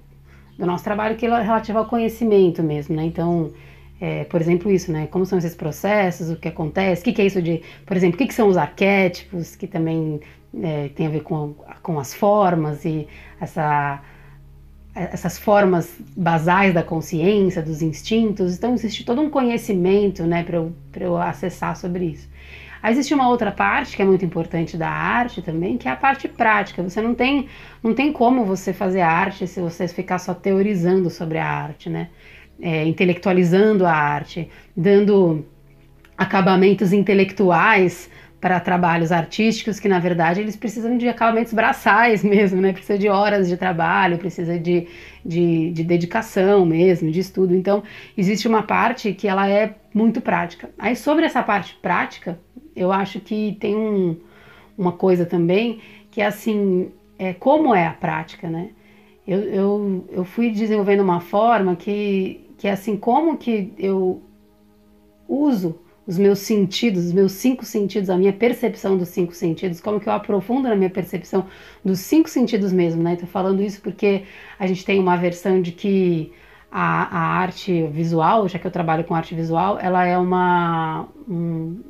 do 0.58 0.66
nosso 0.66 0.84
trabalho 0.84 1.16
que 1.16 1.26
é 1.26 1.42
relativa 1.42 1.78
ao 1.78 1.86
conhecimento 1.86 2.62
mesmo, 2.62 2.96
né? 2.96 3.04
Então, 3.04 3.52
é, 4.00 4.24
por 4.24 4.40
exemplo, 4.40 4.70
isso, 4.70 4.92
né? 4.92 5.06
Como 5.06 5.24
são 5.24 5.38
esses 5.38 5.54
processos, 5.54 6.30
o 6.30 6.36
que 6.36 6.48
acontece, 6.48 7.00
o 7.00 7.04
que, 7.04 7.12
que 7.12 7.22
é 7.22 7.26
isso 7.26 7.40
de, 7.40 7.62
por 7.84 7.96
exemplo, 7.96 8.16
o 8.16 8.18
que, 8.18 8.26
que 8.26 8.34
são 8.34 8.48
os 8.48 8.56
arquétipos, 8.56 9.56
que 9.56 9.66
também 9.66 10.20
é, 10.62 10.88
tem 10.88 11.06
a 11.06 11.10
ver 11.10 11.22
com, 11.22 11.54
com 11.82 11.98
as 11.98 12.12
formas 12.12 12.84
e 12.84 13.08
essa, 13.40 14.02
essas 14.94 15.38
formas 15.38 15.94
basais 16.16 16.74
da 16.74 16.82
consciência, 16.82 17.62
dos 17.62 17.80
instintos. 17.80 18.56
Então, 18.56 18.74
existe 18.74 19.04
todo 19.04 19.20
um 19.20 19.30
conhecimento, 19.30 20.24
né, 20.24 20.42
para 20.42 20.56
eu, 20.56 20.72
eu 21.00 21.16
acessar 21.16 21.74
sobre 21.76 22.06
isso. 22.06 22.28
Aí 22.82 22.92
existe 22.92 23.14
uma 23.14 23.28
outra 23.28 23.50
parte 23.50 23.96
que 23.96 24.02
é 24.02 24.04
muito 24.04 24.24
importante 24.24 24.76
da 24.76 24.88
arte 24.88 25.42
também, 25.42 25.76
que 25.78 25.88
é 25.88 25.90
a 25.90 25.96
parte 25.96 26.28
prática. 26.28 26.82
Você 26.82 27.00
não 27.00 27.14
tem, 27.14 27.48
não 27.82 27.94
tem 27.94 28.12
como 28.12 28.44
você 28.44 28.72
fazer 28.72 29.00
arte 29.00 29.46
se 29.46 29.60
você 29.60 29.88
ficar 29.88 30.18
só 30.18 30.34
teorizando 30.34 31.10
sobre 31.10 31.38
a 31.38 31.46
arte, 31.46 31.88
né? 31.88 32.10
É, 32.60 32.84
intelectualizando 32.84 33.84
a 33.84 33.92
arte, 33.92 34.48
dando 34.76 35.44
acabamentos 36.16 36.92
intelectuais 36.92 38.10
para 38.40 38.60
trabalhos 38.60 39.10
artísticos 39.12 39.80
que 39.80 39.88
na 39.88 39.98
verdade 39.98 40.40
eles 40.40 40.56
precisam 40.56 40.96
de 40.96 41.08
acabamentos 41.08 41.52
braçais 41.52 42.22
mesmo, 42.24 42.60
né? 42.60 42.72
Precisa 42.72 42.98
de 42.98 43.08
horas 43.08 43.48
de 43.48 43.56
trabalho, 43.56 44.18
precisa 44.18 44.58
de, 44.58 44.86
de, 45.24 45.70
de, 45.72 45.82
dedicação 45.82 46.64
mesmo, 46.64 47.10
de 47.10 47.20
estudo. 47.20 47.54
Então 47.54 47.82
existe 48.16 48.46
uma 48.46 48.62
parte 48.62 49.12
que 49.12 49.26
ela 49.26 49.48
é 49.48 49.74
muito 49.92 50.20
prática. 50.20 50.70
Aí 50.78 50.94
sobre 50.94 51.24
essa 51.24 51.42
parte 51.42 51.76
prática, 51.82 52.38
eu 52.74 52.92
acho 52.92 53.20
que 53.20 53.56
tem 53.58 53.74
um, 53.74 54.16
uma 54.76 54.92
coisa 54.92 55.24
também 55.24 55.80
que 56.10 56.20
é 56.20 56.26
assim, 56.26 56.90
é, 57.18 57.32
como 57.32 57.74
é 57.74 57.86
a 57.86 57.92
prática, 57.92 58.48
né? 58.48 58.70
Eu, 59.26 59.40
eu, 59.40 60.08
eu 60.12 60.24
fui 60.24 60.50
desenvolvendo 60.50 61.00
uma 61.00 61.20
forma 61.20 61.74
que 61.74 62.45
que 62.56 62.68
é 62.68 62.72
assim 62.72 62.96
como 62.96 63.36
que 63.36 63.72
eu 63.78 64.22
uso 65.28 65.78
os 66.06 66.16
meus 66.16 66.38
sentidos, 66.38 67.06
os 67.06 67.12
meus 67.12 67.32
cinco 67.32 67.64
sentidos, 67.64 68.08
a 68.08 68.16
minha 68.16 68.32
percepção 68.32 68.96
dos 68.96 69.08
cinco 69.08 69.34
sentidos, 69.34 69.80
como 69.80 69.98
que 69.98 70.08
eu 70.08 70.12
aprofundo 70.12 70.68
na 70.68 70.76
minha 70.76 70.88
percepção 70.88 71.46
dos 71.84 71.98
cinco 71.98 72.30
sentidos 72.30 72.72
mesmo, 72.72 73.02
né? 73.02 73.14
Estou 73.14 73.28
falando 73.28 73.60
isso 73.60 73.80
porque 73.80 74.22
a 74.58 74.66
gente 74.68 74.84
tem 74.84 75.00
uma 75.00 75.16
versão 75.16 75.60
de 75.60 75.72
que 75.72 76.32
a, 76.70 77.18
a, 77.18 77.20
arte 77.40 77.88
visual, 77.88 78.48
já 78.48 78.58
que 78.58 78.66
eu 78.66 78.70
trabalho 78.70 79.02
com 79.02 79.14
arte 79.14 79.34
visual, 79.34 79.78
ela 79.80 80.06
é 80.06 80.16
uma, 80.16 81.08
um, 81.28 81.80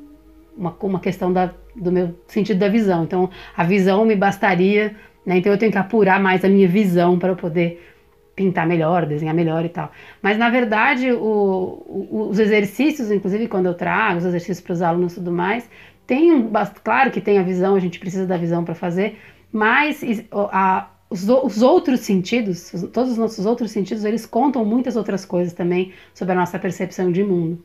uma, 0.57 0.75
uma 0.81 1.01
questão 1.01 1.31
da, 1.31 1.53
do 1.75 1.93
meu 1.93 2.19
sentido 2.27 2.59
da 2.59 2.69
visão. 2.69 3.05
Então, 3.05 3.29
a 3.55 3.65
visão 3.65 4.07
me 4.07 4.17
bastaria, 4.17 4.97
né? 5.27 5.37
Então, 5.37 5.53
eu 5.53 5.59
tenho 5.59 5.73
que 5.73 5.79
apurar 5.79 6.19
mais 6.21 6.43
a 6.43 6.49
minha 6.49 6.69
visão 6.69 7.19
para 7.19 7.31
eu 7.31 7.37
poder 7.37 7.96
pintar 8.37 8.67
melhor, 8.67 9.07
desenhar 9.07 9.35
melhor 9.35 9.65
e 9.65 9.71
tal. 9.71 9.91
Mas 10.23 10.37
na 10.37 10.51
verdade, 10.51 11.11
o, 11.11 11.83
o, 11.89 12.29
os 12.31 12.39
exercícios, 12.39 13.11
inclusive 13.11 13.49
quando 13.49 13.67
eu 13.67 13.75
trago 13.75 14.19
os 14.19 14.25
exercícios 14.27 14.61
para 14.61 14.75
os 14.75 14.83
alunos 14.83 15.13
e 15.13 15.17
tudo 15.17 15.33
mais, 15.33 15.69
tem 16.07 16.31
um, 16.33 16.53
claro 16.85 17.11
que 17.11 17.21
tem 17.21 17.39
a 17.39 17.43
visão, 17.43 17.75
a 17.75 17.81
gente 17.81 17.99
precisa 17.99 18.27
da 18.27 18.37
visão 18.37 18.63
para 18.63 18.75
fazer, 18.75 19.19
mas 19.51 20.03
a, 20.31 20.91
os, 21.11 21.27
os, 21.29 21.63
outros 21.63 22.01
sentidos, 22.01 22.71
todos 22.93 23.13
os 23.13 23.19
nossos 23.19 23.47
outros 23.47 23.71
sentidos, 23.71 24.05
eles 24.05 24.27
contam 24.27 24.65
muitas 24.65 24.97
outras 24.97 25.25
coisas 25.25 25.53
também 25.53 25.93
sobre 26.15 26.35
a 26.35 26.37
nossa 26.37 26.59
percepção 26.59 27.11
de 27.11 27.25
mundo, 27.25 27.65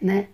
né? 0.00 0.26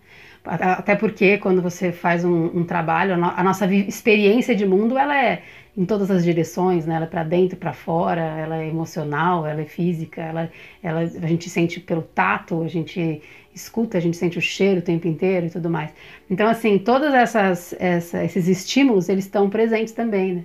Até 0.45 0.95
porque 0.95 1.37
quando 1.37 1.61
você 1.61 1.91
faz 1.91 2.23
um, 2.23 2.45
um 2.45 2.63
trabalho, 2.63 3.13
a, 3.13 3.43
nossa 3.43 3.65
experiência 3.71 4.55
de 4.55 4.65
mundo 4.65 4.97
ela 4.97 5.15
é 5.15 5.43
em 5.79 5.85
todas 5.85 6.11
as 6.11 6.25
direções, 6.25 6.85
né? 6.85 6.95
Ela 6.95 7.05
é 7.05 7.07
para 7.07 7.23
dentro, 7.23 7.55
para 7.55 7.71
fora, 7.71 8.19
ela 8.19 8.61
é 8.61 8.67
emocional, 8.67 9.47
ela 9.47 9.61
é 9.61 9.65
física, 9.65 10.21
ela, 10.21 10.51
ela, 10.83 10.99
a 10.99 11.27
gente 11.27 11.49
sente 11.49 11.79
pelo 11.79 12.01
tato, 12.01 12.61
a 12.61 12.67
gente 12.67 13.21
escuta, 13.55 13.97
a 13.97 14.01
gente 14.01 14.17
sente 14.17 14.37
o 14.37 14.41
cheiro 14.41 14.81
o 14.81 14.83
tempo 14.83 15.07
inteiro 15.07 15.45
e 15.45 15.49
tudo 15.49 15.69
mais. 15.69 15.93
Então, 16.29 16.49
assim, 16.49 16.77
todos 16.77 17.13
essas, 17.13 17.73
essa, 17.79 18.21
esses 18.25 18.49
estímulos, 18.49 19.07
eles 19.07 19.23
estão 19.23 19.49
presentes 19.49 19.93
também, 19.93 20.33
né? 20.35 20.43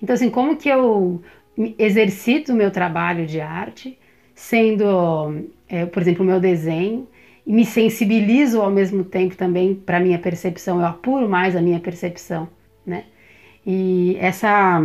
Então, 0.00 0.14
assim, 0.14 0.30
como 0.30 0.56
que 0.56 0.68
eu 0.68 1.20
exercito 1.76 2.52
o 2.52 2.56
meu 2.56 2.70
trabalho 2.70 3.26
de 3.26 3.40
arte, 3.40 3.98
sendo, 4.36 5.48
é, 5.68 5.84
por 5.84 6.00
exemplo, 6.00 6.22
o 6.22 6.26
meu 6.26 6.38
desenho, 6.38 7.08
e 7.44 7.52
me 7.52 7.64
sensibilizo 7.64 8.62
ao 8.62 8.70
mesmo 8.70 9.02
tempo 9.02 9.36
também 9.36 9.74
para 9.74 9.98
minha 9.98 10.18
percepção, 10.20 10.78
eu 10.78 10.86
apuro 10.86 11.28
mais 11.28 11.56
a 11.56 11.60
minha 11.60 11.80
percepção, 11.80 12.48
né? 12.86 13.04
E 13.66 14.16
essa 14.20 14.80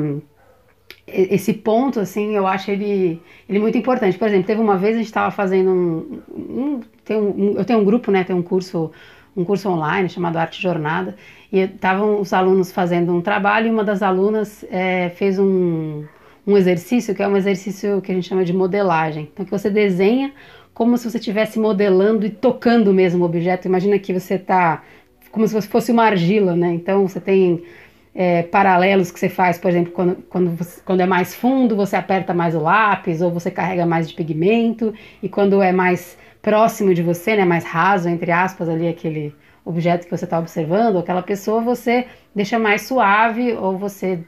esse 1.08 1.54
ponto, 1.54 2.00
assim, 2.00 2.36
eu 2.36 2.48
acho 2.48 2.72
ele, 2.72 3.22
ele 3.48 3.60
muito 3.60 3.78
importante. 3.78 4.18
Por 4.18 4.28
exemplo, 4.28 4.48
teve 4.48 4.62
uma 4.62 4.78
vez 4.78 4.96
a 4.96 4.98
gente 5.00 5.08
estava 5.08 5.30
fazendo 5.30 5.70
um, 5.70 6.22
um, 6.30 6.80
tem 7.04 7.18
um, 7.18 7.56
eu 7.58 7.66
tenho 7.66 7.80
um 7.80 7.84
grupo, 7.84 8.12
né, 8.12 8.24
tem 8.24 8.36
um 8.36 8.42
curso 8.42 8.92
um 9.36 9.46
curso 9.46 9.70
online 9.70 10.10
chamado 10.10 10.38
Arte 10.38 10.62
Jornada 10.62 11.16
e 11.52 11.60
estavam 11.60 12.20
os 12.20 12.34
alunos 12.34 12.70
fazendo 12.72 13.14
um 13.14 13.22
trabalho 13.22 13.68
e 13.68 13.72
uma 13.72 13.84
das 13.84 14.02
alunas 14.02 14.66
é, 14.70 15.10
fez 15.10 15.40
um, 15.40 16.04
um 16.46 16.58
exercício 16.58 17.16
que 17.16 17.24
é 17.24 17.28
um 17.28 17.38
exercício 17.38 18.02
que 18.02 18.12
a 18.12 18.16
gente 18.16 18.28
chama 18.28 18.44
de 18.44 18.54
modelagem. 18.54 19.30
Então 19.32 19.46
que 19.46 19.52
você 19.52 19.70
desenha 19.70 20.34
como 20.74 20.98
se 20.98 21.10
você 21.10 21.18
estivesse 21.18 21.60
modelando 21.60 22.26
e 22.26 22.30
tocando 22.30 22.94
mesmo 22.94 23.24
o 23.24 23.26
objeto. 23.26 23.68
Imagina 23.68 23.98
que 24.00 24.14
você 24.14 24.36
está 24.36 24.84
como 25.32 25.48
se 25.48 25.62
fosse 25.62 25.94
uma 25.94 26.04
argila, 26.04 26.56
né? 26.56 26.74
Então 26.74 27.08
você 27.08 27.22
tem 27.22 27.64
é, 28.14 28.44
paralelos 28.44 29.12
que 29.12 29.20
você 29.20 29.30
faz, 29.30 29.58
por 29.58 29.70
exemplo, 29.70 29.92
quando, 29.94 30.16
quando, 30.30 30.52
você, 30.52 30.82
quando 30.84 31.02
é 31.02 31.06
mais 31.06 31.34
fundo, 31.34 31.76
você 31.76 31.96
aperta 31.96 32.34
mais 32.34 32.56
o 32.56 32.60
lápis 32.60 33.22
ou 33.22 33.32
você 33.32 33.50
carrega 33.50 33.86
mais 33.86 34.10
de 34.10 34.14
pigmento, 34.14 34.94
e 35.24 35.30
quando 35.30 35.62
é 35.62 35.72
mais 35.72 36.18
próximo 36.42 36.94
de 36.94 37.02
você, 37.02 37.36
né, 37.36 37.46
mais 37.46 37.64
raso, 37.64 38.10
entre 38.10 38.32
aspas, 38.32 38.68
ali 38.68 38.88
aquele 38.88 39.34
objeto 39.64 40.06
que 40.06 40.18
você 40.18 40.26
está 40.26 40.40
observando, 40.40 40.98
aquela 40.98 41.22
pessoa, 41.22 41.62
você 41.62 42.08
deixa 42.36 42.58
mais 42.58 42.82
suave 42.82 43.54
ou 43.54 43.78
você 43.78 44.20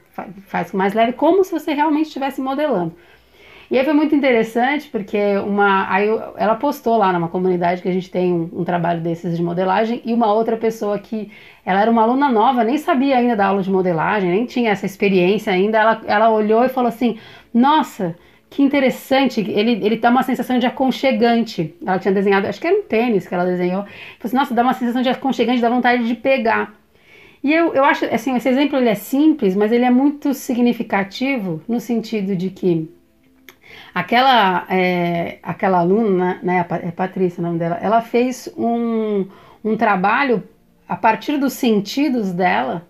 faz 0.46 0.72
mais 0.72 0.94
leve, 0.94 1.12
como 1.12 1.44
se 1.44 1.50
você 1.50 1.74
realmente 1.74 2.06
estivesse 2.06 2.40
modelando. 2.40 2.94
E 3.70 3.78
aí 3.78 3.84
foi 3.84 3.94
muito 3.94 4.14
interessante 4.14 4.88
porque 4.88 5.18
uma, 5.38 5.90
aí 5.90 6.06
ela 6.36 6.54
postou 6.54 6.96
lá 6.96 7.12
numa 7.12 7.28
comunidade 7.28 7.80
que 7.80 7.88
a 7.88 7.92
gente 7.92 8.10
tem 8.10 8.32
um, 8.32 8.50
um, 8.52 8.64
trabalho 8.64 9.00
desses 9.00 9.36
de 9.36 9.42
modelagem 9.42 10.02
e 10.04 10.12
uma 10.12 10.32
outra 10.32 10.56
pessoa 10.56 10.98
que 10.98 11.30
ela 11.64 11.80
era 11.80 11.90
uma 11.90 12.02
aluna 12.02 12.30
nova, 12.30 12.62
nem 12.62 12.76
sabia 12.76 13.16
ainda 13.16 13.34
da 13.34 13.46
aula 13.46 13.62
de 13.62 13.70
modelagem, 13.70 14.30
nem 14.30 14.44
tinha 14.46 14.70
essa 14.70 14.84
experiência 14.84 15.52
ainda. 15.52 15.78
Ela, 15.78 16.00
ela 16.06 16.30
olhou 16.30 16.64
e 16.64 16.68
falou 16.68 16.88
assim: 16.88 17.18
Nossa, 17.52 18.14
que 18.50 18.62
interessante, 18.62 19.40
ele, 19.40 19.84
ele 19.84 19.96
dá 19.96 20.10
uma 20.10 20.22
sensação 20.22 20.58
de 20.58 20.66
aconchegante. 20.66 21.74
Ela 21.84 21.98
tinha 21.98 22.12
desenhado, 22.12 22.46
acho 22.46 22.60
que 22.60 22.66
era 22.66 22.76
um 22.76 22.82
tênis 22.82 23.26
que 23.26 23.34
ela 23.34 23.44
desenhou. 23.44 23.82
Falou 23.82 23.92
assim, 24.22 24.36
Nossa, 24.36 24.54
dá 24.54 24.62
uma 24.62 24.74
sensação 24.74 25.02
de 25.02 25.08
aconchegante, 25.08 25.60
dá 25.60 25.68
vontade 25.68 26.06
de 26.06 26.14
pegar. 26.14 26.74
E 27.42 27.52
eu, 27.52 27.74
eu 27.74 27.84
acho, 27.84 28.04
assim, 28.06 28.34
esse 28.36 28.48
exemplo 28.48 28.78
ele 28.78 28.88
é 28.88 28.94
simples, 28.94 29.54
mas 29.56 29.72
ele 29.72 29.84
é 29.84 29.90
muito 29.90 30.32
significativo 30.32 31.60
no 31.68 31.78
sentido 31.78 32.34
de 32.36 32.48
que 32.48 32.88
Aquela, 33.94 34.66
é, 34.68 35.38
aquela 35.42 35.78
aluna, 35.78 36.40
né, 36.42 36.66
é 36.82 36.90
Patrícia 36.90 37.40
o 37.40 37.46
nome 37.46 37.58
dela, 37.58 37.78
ela 37.80 38.00
fez 38.00 38.52
um, 38.56 39.26
um 39.64 39.76
trabalho 39.76 40.42
a 40.88 40.96
partir 40.96 41.38
dos 41.38 41.52
sentidos 41.52 42.32
dela 42.32 42.86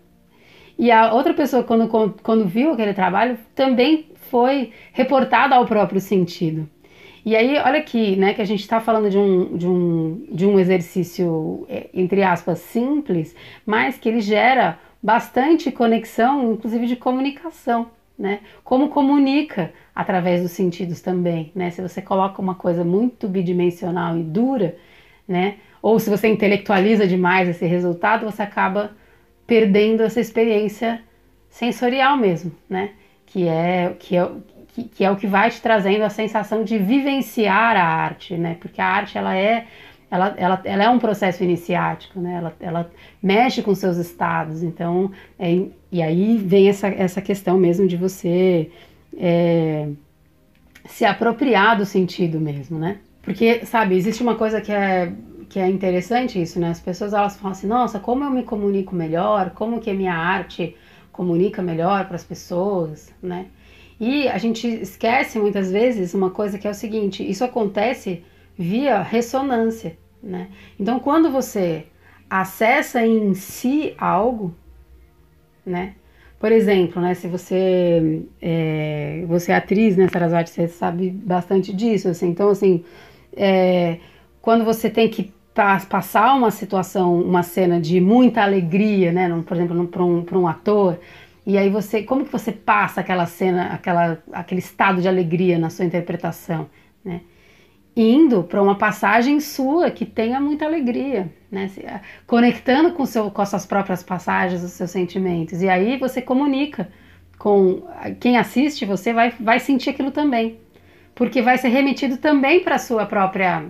e 0.79 0.91
a 0.91 1.13
outra 1.13 1.33
pessoa, 1.33 1.63
quando, 1.63 1.89
quando 2.23 2.47
viu 2.47 2.73
aquele 2.73 2.93
trabalho, 2.93 3.39
também 3.55 4.07
foi 4.31 4.73
reportada 4.93 5.55
ao 5.55 5.67
próprio 5.67 6.01
sentido. 6.01 6.69
E 7.25 7.35
aí, 7.35 7.57
olha 7.59 7.79
aqui, 7.79 8.17
né, 8.17 8.35
que 8.35 8.43
a 8.43 8.45
gente 8.45 8.61
está 8.61 8.81
falando 8.81 9.09
de 9.09 9.17
um, 9.17 9.57
de, 9.57 9.67
um, 9.67 10.27
de 10.31 10.47
um 10.47 10.59
exercício, 10.59 11.65
é, 11.71 11.89
entre 11.95 12.23
aspas, 12.23 12.59
simples, 12.59 13.35
mas 13.65 13.97
que 13.97 14.09
ele 14.09 14.21
gera 14.21 14.79
bastante 15.03 15.71
conexão, 15.71 16.53
inclusive 16.53 16.87
de 16.87 16.97
comunicação, 16.97 17.89
né? 18.19 18.41
Como 18.63 18.89
comunica 18.89 19.73
através 19.95 20.43
dos 20.43 20.53
sentidos 20.53 21.01
também, 21.01 21.51
né? 21.55 21.71
Se 21.71 21.83
você 21.83 22.01
coloca 22.01 22.41
uma 22.41 22.55
coisa 22.55 22.85
muito 22.85 23.29
bidimensional 23.29 24.17
e 24.17 24.23
dura, 24.23 24.77
né? 25.27 25.57
Ou 25.83 25.99
se 25.99 26.09
você 26.09 26.29
intelectualiza 26.29 27.07
demais 27.07 27.49
esse 27.49 27.67
resultado, 27.67 28.25
você 28.25 28.43
acaba 28.43 28.93
perdendo 29.47 30.03
essa 30.03 30.21
experiência 30.21 31.03
sensorial 31.51 32.17
mesmo, 32.17 32.53
né? 32.69 32.91
Que 33.27 33.49
é 33.49 33.95
que 33.99 34.17
é 34.17 34.31
que, 34.75 34.85
que 34.85 35.05
é 35.05 35.11
o 35.11 35.17
que 35.17 35.27
vai 35.27 35.51
te 35.51 35.61
trazendo 35.61 36.03
a 36.03 36.11
sensação 36.11 36.65
de 36.65 36.79
vivenciar 36.79 37.77
a 37.77 37.85
arte, 37.85 38.37
né? 38.37 38.57
Porque 38.61 38.81
a 38.81 38.87
arte 38.87 39.17
ela 39.17 39.37
é 39.37 39.67
ela, 40.15 40.35
ela, 40.37 40.63
ela 40.65 40.85
é 40.85 40.89
um 40.89 40.99
processo 40.99 41.43
iniciático, 41.43 42.21
né? 42.21 42.35
Ela, 42.37 42.57
ela 42.61 42.91
mexe 43.21 43.63
com 43.63 43.75
seus 43.75 43.97
estados, 43.97 44.63
então 44.63 45.11
é, 45.37 45.67
e 45.91 46.01
aí 46.01 46.39
vem 46.39 46.69
essa, 46.69 46.87
essa 46.87 47.21
questão 47.21 47.59
mesmo 47.59 47.87
de 47.89 47.97
você 47.97 48.71
é, 49.19 49.89
se 50.85 51.05
apropriar 51.05 51.77
do 51.77 51.85
sentido 51.85 52.39
mesmo, 52.39 52.79
né? 52.79 52.99
Porque, 53.23 53.67
sabe, 53.67 53.97
existe 53.97 54.23
uma 54.23 54.37
coisa 54.37 54.61
que 54.61 54.71
é, 54.71 55.13
que 55.49 55.59
é 55.59 55.69
interessante 55.69 56.41
isso, 56.41 56.61
né? 56.61 56.71
As 56.71 56.81
pessoas 56.81 57.13
elas 57.13 57.37
falam 57.37 57.51
assim, 57.51 57.67
nossa, 57.67 57.99
como 57.99 58.23
eu 58.23 58.31
me 58.31 58.45
comunico 58.45 58.95
melhor, 58.95 59.51
como 59.51 59.81
que 59.81 59.91
a 59.91 59.95
minha 59.95 60.15
arte 60.15 60.77
comunica 61.11 61.61
melhor 61.61 62.07
para 62.07 62.15
as 62.15 62.25
pessoas, 62.25 63.13
né? 63.21 63.47
E 63.99 64.29
a 64.29 64.39
gente 64.39 64.69
esquece 64.69 65.41
muitas 65.41 65.73
vezes 65.73 66.15
uma 66.15 66.31
coisa 66.31 66.57
que 66.57 66.69
é 66.69 66.71
o 66.71 66.75
seguinte, 66.75 67.29
isso 67.29 67.43
acontece 67.43 68.23
via 68.57 69.03
ressonância, 69.03 69.97
né? 70.25 70.49
Então, 70.79 70.99
quando 70.99 71.31
você 71.31 71.87
acessa 72.29 73.07
em 73.07 73.35
si 73.35 73.95
algo, 73.99 74.55
né? 75.65 75.95
Por 76.41 76.53
exemplo, 76.53 77.01
né, 77.01 77.15
se 77.15 77.27
você 77.27 78.23
é, 78.43 79.25
você 79.27 79.53
é 79.53 79.55
atriz, 79.57 79.97
né, 79.97 80.09
Sarasvati, 80.09 80.51
você 80.51 80.69
sabe 80.69 81.11
bastante 81.11 81.73
disso, 81.73 82.09
assim. 82.09 82.29
Então, 82.29 82.51
assim, 82.51 82.85
é, 83.37 83.99
quando 84.43 84.65
você 84.65 84.91
tem 84.91 85.09
que 85.09 85.33
passar 85.89 86.35
uma 86.35 86.51
situação, 86.51 87.19
uma 87.23 87.43
cena 87.43 87.81
de 87.81 88.01
muita 88.01 88.43
alegria, 88.43 89.13
né, 89.13 89.43
por 89.47 89.57
exemplo, 89.57 89.87
para 89.87 90.05
um, 90.05 90.25
um 90.33 90.49
ator, 90.49 90.99
e 91.47 91.57
aí 91.57 91.71
você, 91.71 92.03
como 92.03 92.25
que 92.25 92.33
você 92.33 92.53
passa 92.53 93.01
aquela 93.01 93.27
cena, 93.27 93.69
aquela, 93.69 94.19
aquele 94.33 94.61
estado 94.61 95.01
de 95.01 95.09
alegria 95.09 95.59
na 95.59 95.71
sua 95.71 95.85
interpretação, 95.85 96.69
né? 97.05 97.21
Indo 97.97 98.43
para 98.43 98.61
uma 98.61 98.77
passagem 98.77 99.39
sua 99.39 99.91
que 99.91 100.05
tenha 100.05 100.41
muita 100.41 100.65
alegria, 100.65 101.33
né? 101.51 101.71
Ah, 101.87 102.01
conectando 102.27 102.93
com, 102.93 103.07
seu, 103.07 103.31
com 103.31 103.41
as 103.41 103.49
suas 103.49 103.65
próprias 103.65 104.03
passagens, 104.03 104.65
os 104.65 104.73
seus 104.73 104.91
sentimentos. 104.91 105.63
E 105.63 105.69
aí 105.69 105.97
você 105.97 106.21
comunica 106.21 106.89
com 107.39 107.83
quem 108.19 108.37
assiste, 108.37 108.85
você 108.85 109.13
vai, 109.13 109.31
vai 109.39 109.61
sentir 109.61 109.91
aquilo 109.91 110.11
também. 110.11 110.59
Porque 111.15 111.41
vai 111.41 111.57
ser 111.57 111.69
remetido 111.69 112.17
também 112.17 112.61
para 112.61 112.79
sua 112.79 113.07
própria 113.07 113.65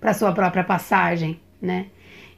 para 0.00 0.14
sua 0.14 0.32
própria 0.32 0.64
passagem, 0.64 1.38
né? 1.60 1.86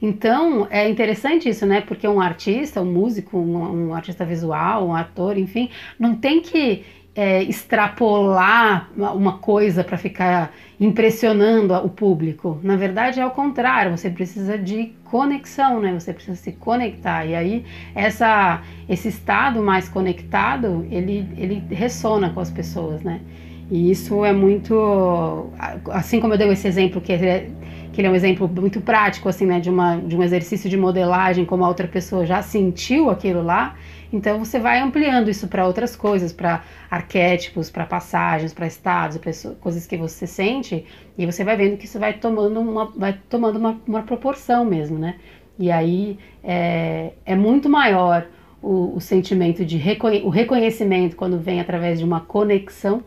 Então 0.01 0.67
é 0.69 0.89
interessante 0.89 1.47
isso, 1.47 1.65
né? 1.65 1.79
Porque 1.79 2.05
um 2.07 2.19
artista, 2.19 2.81
um 2.81 2.91
músico, 2.91 3.37
um, 3.37 3.87
um 3.87 3.93
artista 3.93 4.25
visual, 4.25 4.87
um 4.87 4.93
ator, 4.93 5.37
enfim, 5.37 5.69
não 5.97 6.15
tem 6.15 6.41
que 6.41 6.83
é, 7.15 7.43
extrapolar 7.43 8.89
uma 8.97 9.33
coisa 9.37 9.83
para 9.83 9.97
ficar 9.97 10.53
impressionando 10.79 11.73
o 11.75 11.89
público. 11.89 12.59
Na 12.63 12.75
verdade 12.75 13.19
é 13.19 13.25
o 13.25 13.31
contrário, 13.31 13.95
você 13.95 14.09
precisa 14.09 14.57
de 14.57 14.93
conexão, 15.05 15.79
né? 15.79 15.93
Você 15.93 16.11
precisa 16.11 16.35
se 16.35 16.51
conectar. 16.53 17.25
E 17.25 17.35
aí 17.35 17.65
essa, 17.93 18.61
esse 18.89 19.09
estado 19.09 19.61
mais 19.61 19.87
conectado, 19.87 20.85
ele, 20.89 21.27
ele 21.37 21.63
ressona 21.69 22.31
com 22.31 22.39
as 22.39 22.49
pessoas, 22.49 23.01
né? 23.03 23.21
E 23.69 23.91
isso 23.91 24.25
é 24.25 24.33
muito, 24.33 25.49
assim 25.91 26.19
como 26.19 26.33
eu 26.33 26.37
dei 26.37 26.49
esse 26.49 26.67
exemplo 26.67 26.99
que 26.99 27.13
é 27.13 27.49
que 27.93 28.01
ele 28.01 28.07
é 28.07 28.11
um 28.11 28.15
exemplo 28.15 28.47
muito 28.47 28.81
prático, 28.81 29.29
assim, 29.29 29.45
né, 29.45 29.59
de, 29.59 29.69
uma, 29.69 29.97
de 29.97 30.17
um 30.17 30.23
exercício 30.23 30.67
de 30.67 30.75
modelagem, 30.75 31.45
como 31.45 31.63
a 31.63 31.67
outra 31.67 31.87
pessoa 31.87 32.25
já 32.25 32.41
sentiu 32.41 33.11
aquilo 33.11 33.43
lá, 33.43 33.75
então 34.13 34.37
você 34.37 34.59
vai 34.59 34.79
ampliando 34.79 35.29
isso 35.29 35.47
para 35.47 35.65
outras 35.65 35.95
coisas, 35.95 36.31
para 36.31 36.63
arquétipos, 36.89 37.71
para 37.71 37.83
passagens, 37.85 38.53
para 38.53 38.67
estados, 38.67 39.17
pra 39.17 39.31
coisas 39.59 39.87
que 39.87 39.97
você 39.97 40.27
sente, 40.27 40.85
e 41.17 41.25
você 41.25 41.43
vai 41.43 41.57
vendo 41.57 41.77
que 41.77 41.85
isso 41.85 41.99
vai 41.99 42.13
tomando 42.13 42.59
uma, 42.59 42.85
vai 42.95 43.19
tomando 43.27 43.57
uma, 43.57 43.81
uma 43.87 44.03
proporção 44.03 44.63
mesmo, 44.63 44.99
né? 44.99 45.15
E 45.57 45.71
aí 45.71 46.19
é, 46.43 47.13
é 47.25 47.35
muito 47.35 47.67
maior 47.67 48.27
o, 48.61 48.95
o 48.95 49.01
sentimento 49.01 49.65
de 49.65 49.77
reconhe 49.77 50.21
o 50.21 50.29
reconhecimento 50.29 51.15
quando 51.15 51.39
vem 51.39 51.59
através 51.59 51.97
de 51.97 52.05
uma 52.05 52.21
conexão 52.21 53.03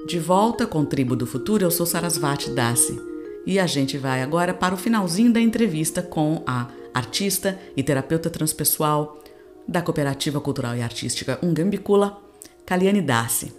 De 0.07 0.19
volta 0.19 0.65
com 0.67 0.85
Tribo 0.85 1.15
do 1.15 1.25
Futuro, 1.25 1.63
eu 1.63 1.71
sou 1.71 1.85
Sarasvati 1.85 2.49
Dasi 2.51 3.01
e 3.45 3.57
a 3.59 3.65
gente 3.65 3.97
vai 3.97 4.21
agora 4.21 4.53
para 4.53 4.75
o 4.75 4.77
finalzinho 4.77 5.33
da 5.33 5.39
entrevista 5.39 6.01
com 6.01 6.43
a 6.45 6.67
artista 6.93 7.59
e 7.75 7.83
terapeuta 7.83 8.29
transpessoal 8.29 9.19
da 9.67 9.81
Cooperativa 9.81 10.39
Cultural 10.39 10.75
e 10.75 10.81
Artística 10.81 11.39
Ungambicula, 11.41 12.21
Kaliane 12.65 13.01
Dasi. 13.01 13.53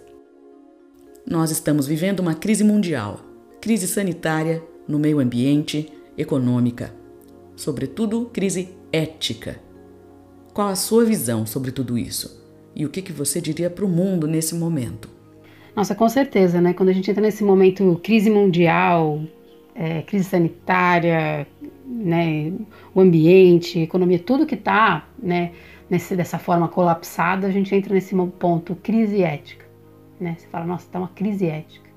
Nós 1.25 1.51
estamos 1.51 1.87
vivendo 1.87 2.19
uma 2.19 2.35
crise 2.35 2.63
mundial, 2.63 3.19
crise 3.59 3.87
sanitária, 3.87 4.63
no 4.87 4.99
meio 4.99 5.19
ambiente, 5.19 5.91
econômica, 6.17 6.93
sobretudo 7.55 8.29
crise 8.31 8.69
ética. 8.91 9.59
Qual 10.53 10.67
a 10.67 10.75
sua 10.75 11.03
visão 11.03 11.45
sobre 11.45 11.71
tudo 11.71 11.97
isso? 11.97 12.43
E 12.75 12.85
o 12.85 12.89
que, 12.89 13.01
que 13.01 13.11
você 13.11 13.41
diria 13.41 13.69
para 13.69 13.85
o 13.85 13.89
mundo 13.89 14.27
nesse 14.27 14.53
momento? 14.53 15.09
Nossa, 15.75 15.95
com 15.95 16.07
certeza, 16.07 16.61
né? 16.61 16.73
Quando 16.73 16.89
a 16.89 16.93
gente 16.93 17.09
entra 17.09 17.21
nesse 17.21 17.43
momento 17.43 17.99
crise 18.01 18.29
mundial, 18.29 19.21
é, 19.73 20.01
crise 20.03 20.23
sanitária, 20.23 21.45
né, 21.85 22.51
o 22.93 23.01
ambiente, 23.01 23.79
economia, 23.79 24.19
tudo 24.19 24.45
que 24.45 24.55
está 24.55 25.07
né, 25.21 25.51
dessa 25.89 26.39
forma 26.39 26.67
colapsada, 26.67 27.47
a 27.47 27.51
gente 27.51 27.73
entra 27.75 27.93
nesse 27.93 28.15
ponto 28.39 28.75
crise 28.75 29.21
ética. 29.21 29.65
Né? 30.19 30.35
Você 30.37 30.47
fala, 30.47 30.65
nossa, 30.65 30.85
está 30.85 30.99
uma 30.99 31.09
crise 31.09 31.45
ética. 31.45 31.89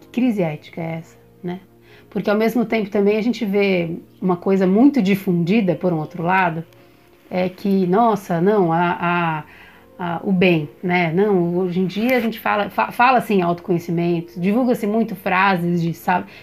Que 0.00 0.08
crise 0.08 0.42
ética 0.42 0.80
é 0.80 0.98
essa? 0.98 1.16
Né? 1.42 1.60
Porque 2.08 2.30
ao 2.30 2.36
mesmo 2.36 2.64
tempo 2.64 2.90
também 2.90 3.16
a 3.16 3.22
gente 3.22 3.44
vê 3.44 3.96
uma 4.20 4.36
coisa 4.36 4.66
muito 4.66 5.02
difundida, 5.02 5.74
por 5.74 5.92
um 5.92 5.98
outro 5.98 6.22
lado, 6.22 6.64
é 7.30 7.48
que, 7.48 7.86
nossa, 7.86 8.40
não, 8.40 8.72
a, 8.72 8.96
a 9.00 9.44
o 10.24 10.32
bem, 10.32 10.68
né? 10.82 11.12
Não, 11.12 11.58
hoje 11.58 11.78
em 11.80 11.86
dia 11.86 12.16
a 12.16 12.20
gente 12.20 12.40
fala, 12.40 12.68
fa, 12.70 12.90
fala 12.90 13.18
assim 13.18 13.40
autoconhecimento, 13.40 14.38
divulga-se 14.40 14.86
muito 14.86 15.14
frases 15.14 15.80
de 15.80 15.94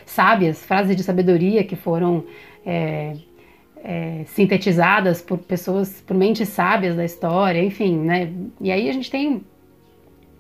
sábias, 0.05 0.63
frases 0.63 0.95
de 0.95 1.03
sabedoria 1.03 1.63
que 1.63 1.75
foram 1.75 2.23
é, 2.69 3.15
é, 3.84 4.23
sintetizadas 4.27 5.21
por 5.21 5.39
pessoas, 5.39 6.01
por 6.05 6.15
mentes 6.15 6.49
sábias 6.49 6.95
da 6.95 7.03
história, 7.03 7.63
enfim, 7.63 7.97
né? 7.97 8.32
E 8.62 8.71
aí 8.71 8.88
a 8.89 8.93
gente 8.93 9.10
tem 9.10 9.43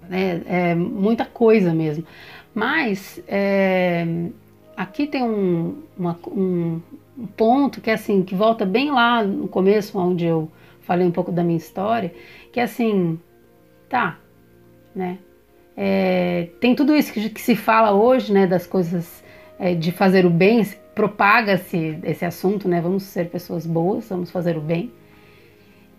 né, 0.07 0.41
é, 0.45 0.75
muita 0.75 1.25
coisa 1.25 1.73
mesmo. 1.73 2.05
Mas 2.53 3.21
é, 3.27 4.05
aqui 4.77 5.07
tem 5.07 5.23
um, 5.23 5.81
uma, 5.97 6.19
um 6.27 6.81
ponto 7.35 7.81
que 7.81 7.89
é 7.89 7.93
assim, 7.93 8.21
que 8.21 8.35
volta 8.35 8.65
bem 8.65 8.91
lá 8.91 9.23
no 9.23 9.47
começo, 9.47 9.97
onde 9.97 10.25
eu 10.25 10.51
falei 10.81 11.05
um 11.05 11.11
pouco 11.11 11.31
da 11.31 11.43
minha 11.43 11.57
história, 11.57 12.13
que 12.51 12.59
assim, 12.59 13.19
tá, 13.87 14.19
né? 14.95 15.17
É, 15.75 16.49
tem 16.59 16.75
tudo 16.75 16.93
isso 16.93 17.13
que, 17.13 17.29
que, 17.29 17.39
se 17.39 17.55
fala 17.55 17.93
hoje, 17.93 18.33
né, 18.33 18.45
das 18.45 18.67
coisas 18.67 19.23
é, 19.23 19.28
de 19.77 19.91
fazer 19.91 20.25
o 20.25 20.29
bem, 20.29 20.65
propaga-se 20.95 21.99
esse 22.03 22.25
assunto, 22.25 22.67
né? 22.67 22.79
Vamos 22.79 23.03
ser 23.03 23.29
pessoas 23.29 23.65
boas, 23.65 24.07
vamos 24.09 24.31
fazer 24.31 24.57
o 24.57 24.61
bem. 24.61 24.91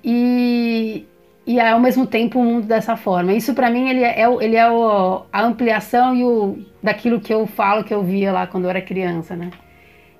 E, 0.02 1.06
e 1.46 1.60
ao 1.60 1.78
mesmo 1.78 2.06
tempo 2.06 2.38
o 2.38 2.44
mundo 2.44 2.66
dessa 2.66 2.96
forma. 2.96 3.32
Isso 3.32 3.54
para 3.54 3.70
mim 3.70 3.88
ele 3.88 4.02
é, 4.02 4.24
ele 4.40 4.56
é 4.56 4.70
o, 4.70 5.22
a 5.30 5.42
ampliação 5.42 6.14
e 6.14 6.24
o, 6.24 6.58
daquilo 6.82 7.20
que 7.20 7.32
eu 7.32 7.46
falo 7.46 7.84
que 7.84 7.92
eu 7.92 8.02
via 8.02 8.32
lá 8.32 8.46
quando 8.46 8.64
eu 8.64 8.70
era 8.70 8.80
criança, 8.80 9.36
né? 9.36 9.50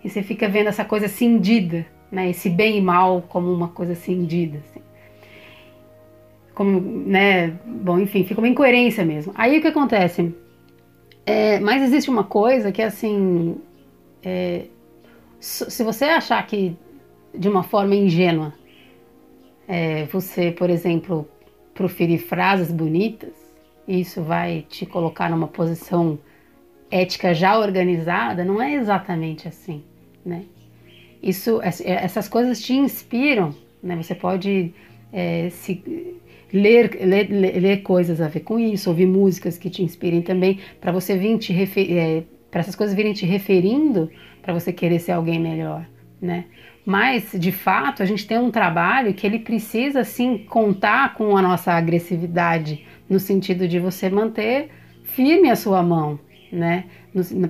E 0.05 0.09
você 0.09 0.23
fica 0.23 0.49
vendo 0.49 0.69
essa 0.69 0.85
coisa 0.85 1.09
cindida, 1.09 1.87
né? 2.11 2.31
Esse 2.31 2.49
bem 2.51 2.79
e 2.79 2.81
mal 2.81 3.23
como 3.29 3.53
uma 3.53 3.69
coisa 3.69 3.95
cindida. 3.95 4.59
Assim. 4.59 4.81
Como, 6.55 6.81
né? 6.81 7.55
Bom, 7.65 7.99
enfim, 7.99 8.25
fica 8.25 8.41
uma 8.41 8.49
incoerência 8.49 9.05
mesmo. 9.05 9.33
Aí 9.35 9.59
o 9.59 9.61
que 9.61 9.69
acontece? 9.69 10.35
É, 11.27 11.61
mas 11.61 11.83
existe 11.83 12.11
uma 12.11 12.25
coisa 12.25 12.73
que 12.73 12.83
assim, 12.83 13.57
é, 14.23 14.67
se 15.39 15.85
você 15.85 16.05
achar 16.07 16.45
que 16.47 16.77
de 17.35 17.49
uma 17.49 17.63
forma 17.63 17.95
ingênua 17.95 18.53
é, 19.69 20.05
você, 20.07 20.51
por 20.51 20.69
exemplo, 20.69 21.29
proferir 21.75 22.19
frases 22.19 22.73
bonitas, 22.73 23.31
isso 23.87 24.23
vai 24.23 24.67
te 24.69 24.85
colocar 24.85 25.31
numa 25.31 25.47
posição 25.47 26.19
ética 26.91 27.33
já 27.33 27.57
organizada, 27.59 28.45
não 28.45 28.61
é 28.61 28.75
exatamente 28.75 29.47
assim, 29.47 29.85
né? 30.25 30.45
isso, 31.23 31.61
essas 31.63 32.29
coisas 32.29 32.61
te 32.61 32.75
inspiram, 32.75 33.55
né? 33.83 33.97
Você 33.97 34.15
pode 34.15 34.75
é, 35.13 35.51
se, 35.51 35.83
ler, 36.53 36.99
ler, 37.03 37.29
ler, 37.61 37.83
coisas 37.83 38.21
a 38.21 38.29
ver 38.29 38.41
com 38.41 38.59
isso, 38.59 38.91
ouvir 38.91 39.07
músicas 39.07 39.59
que 39.59 39.71
te 39.71 39.83
inspirem 39.83 40.23
também, 40.23 40.59
para 40.81 40.93
você 40.93 41.17
vir 41.17 41.39
te 41.39 41.53
é, 41.53 42.23
para 42.51 42.61
essas 42.61 42.75
coisas 42.75 42.97
virem 42.97 43.13
te 43.13 43.25
referindo 43.25 44.11
para 44.43 44.53
você 44.53 44.73
querer 44.73 44.99
ser 44.99 45.13
alguém 45.13 45.39
melhor, 45.39 45.87
né? 46.21 46.47
Mas, 46.85 47.33
de 47.39 47.53
fato, 47.53 48.03
a 48.03 48.07
gente 48.07 48.27
tem 48.27 48.39
um 48.39 48.51
trabalho 48.51 49.15
que 49.15 49.27
ele 49.27 49.39
precisa, 49.39 50.03
sim, 50.03 50.39
contar 50.49 51.15
com 51.15 51.37
a 51.37 51.43
nossa 51.43 51.73
agressividade, 51.73 52.85
no 53.09 53.21
sentido 53.21 53.69
de 53.69 53.79
você 53.79 54.09
manter 54.09 54.71
firme 55.05 55.51
a 55.51 55.57
sua 55.57 55.83
mão, 55.83 56.19
né? 56.51 56.85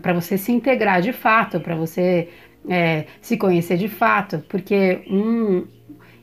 Para 0.02 0.12
você 0.12 0.36
se 0.36 0.52
integrar 0.52 1.00
de 1.00 1.12
fato, 1.12 1.60
para 1.60 1.76
você 1.76 2.28
é, 2.68 3.06
se 3.20 3.36
conhecer 3.36 3.76
de 3.76 3.88
fato, 3.88 4.44
porque 4.48 5.02
um, 5.08 5.66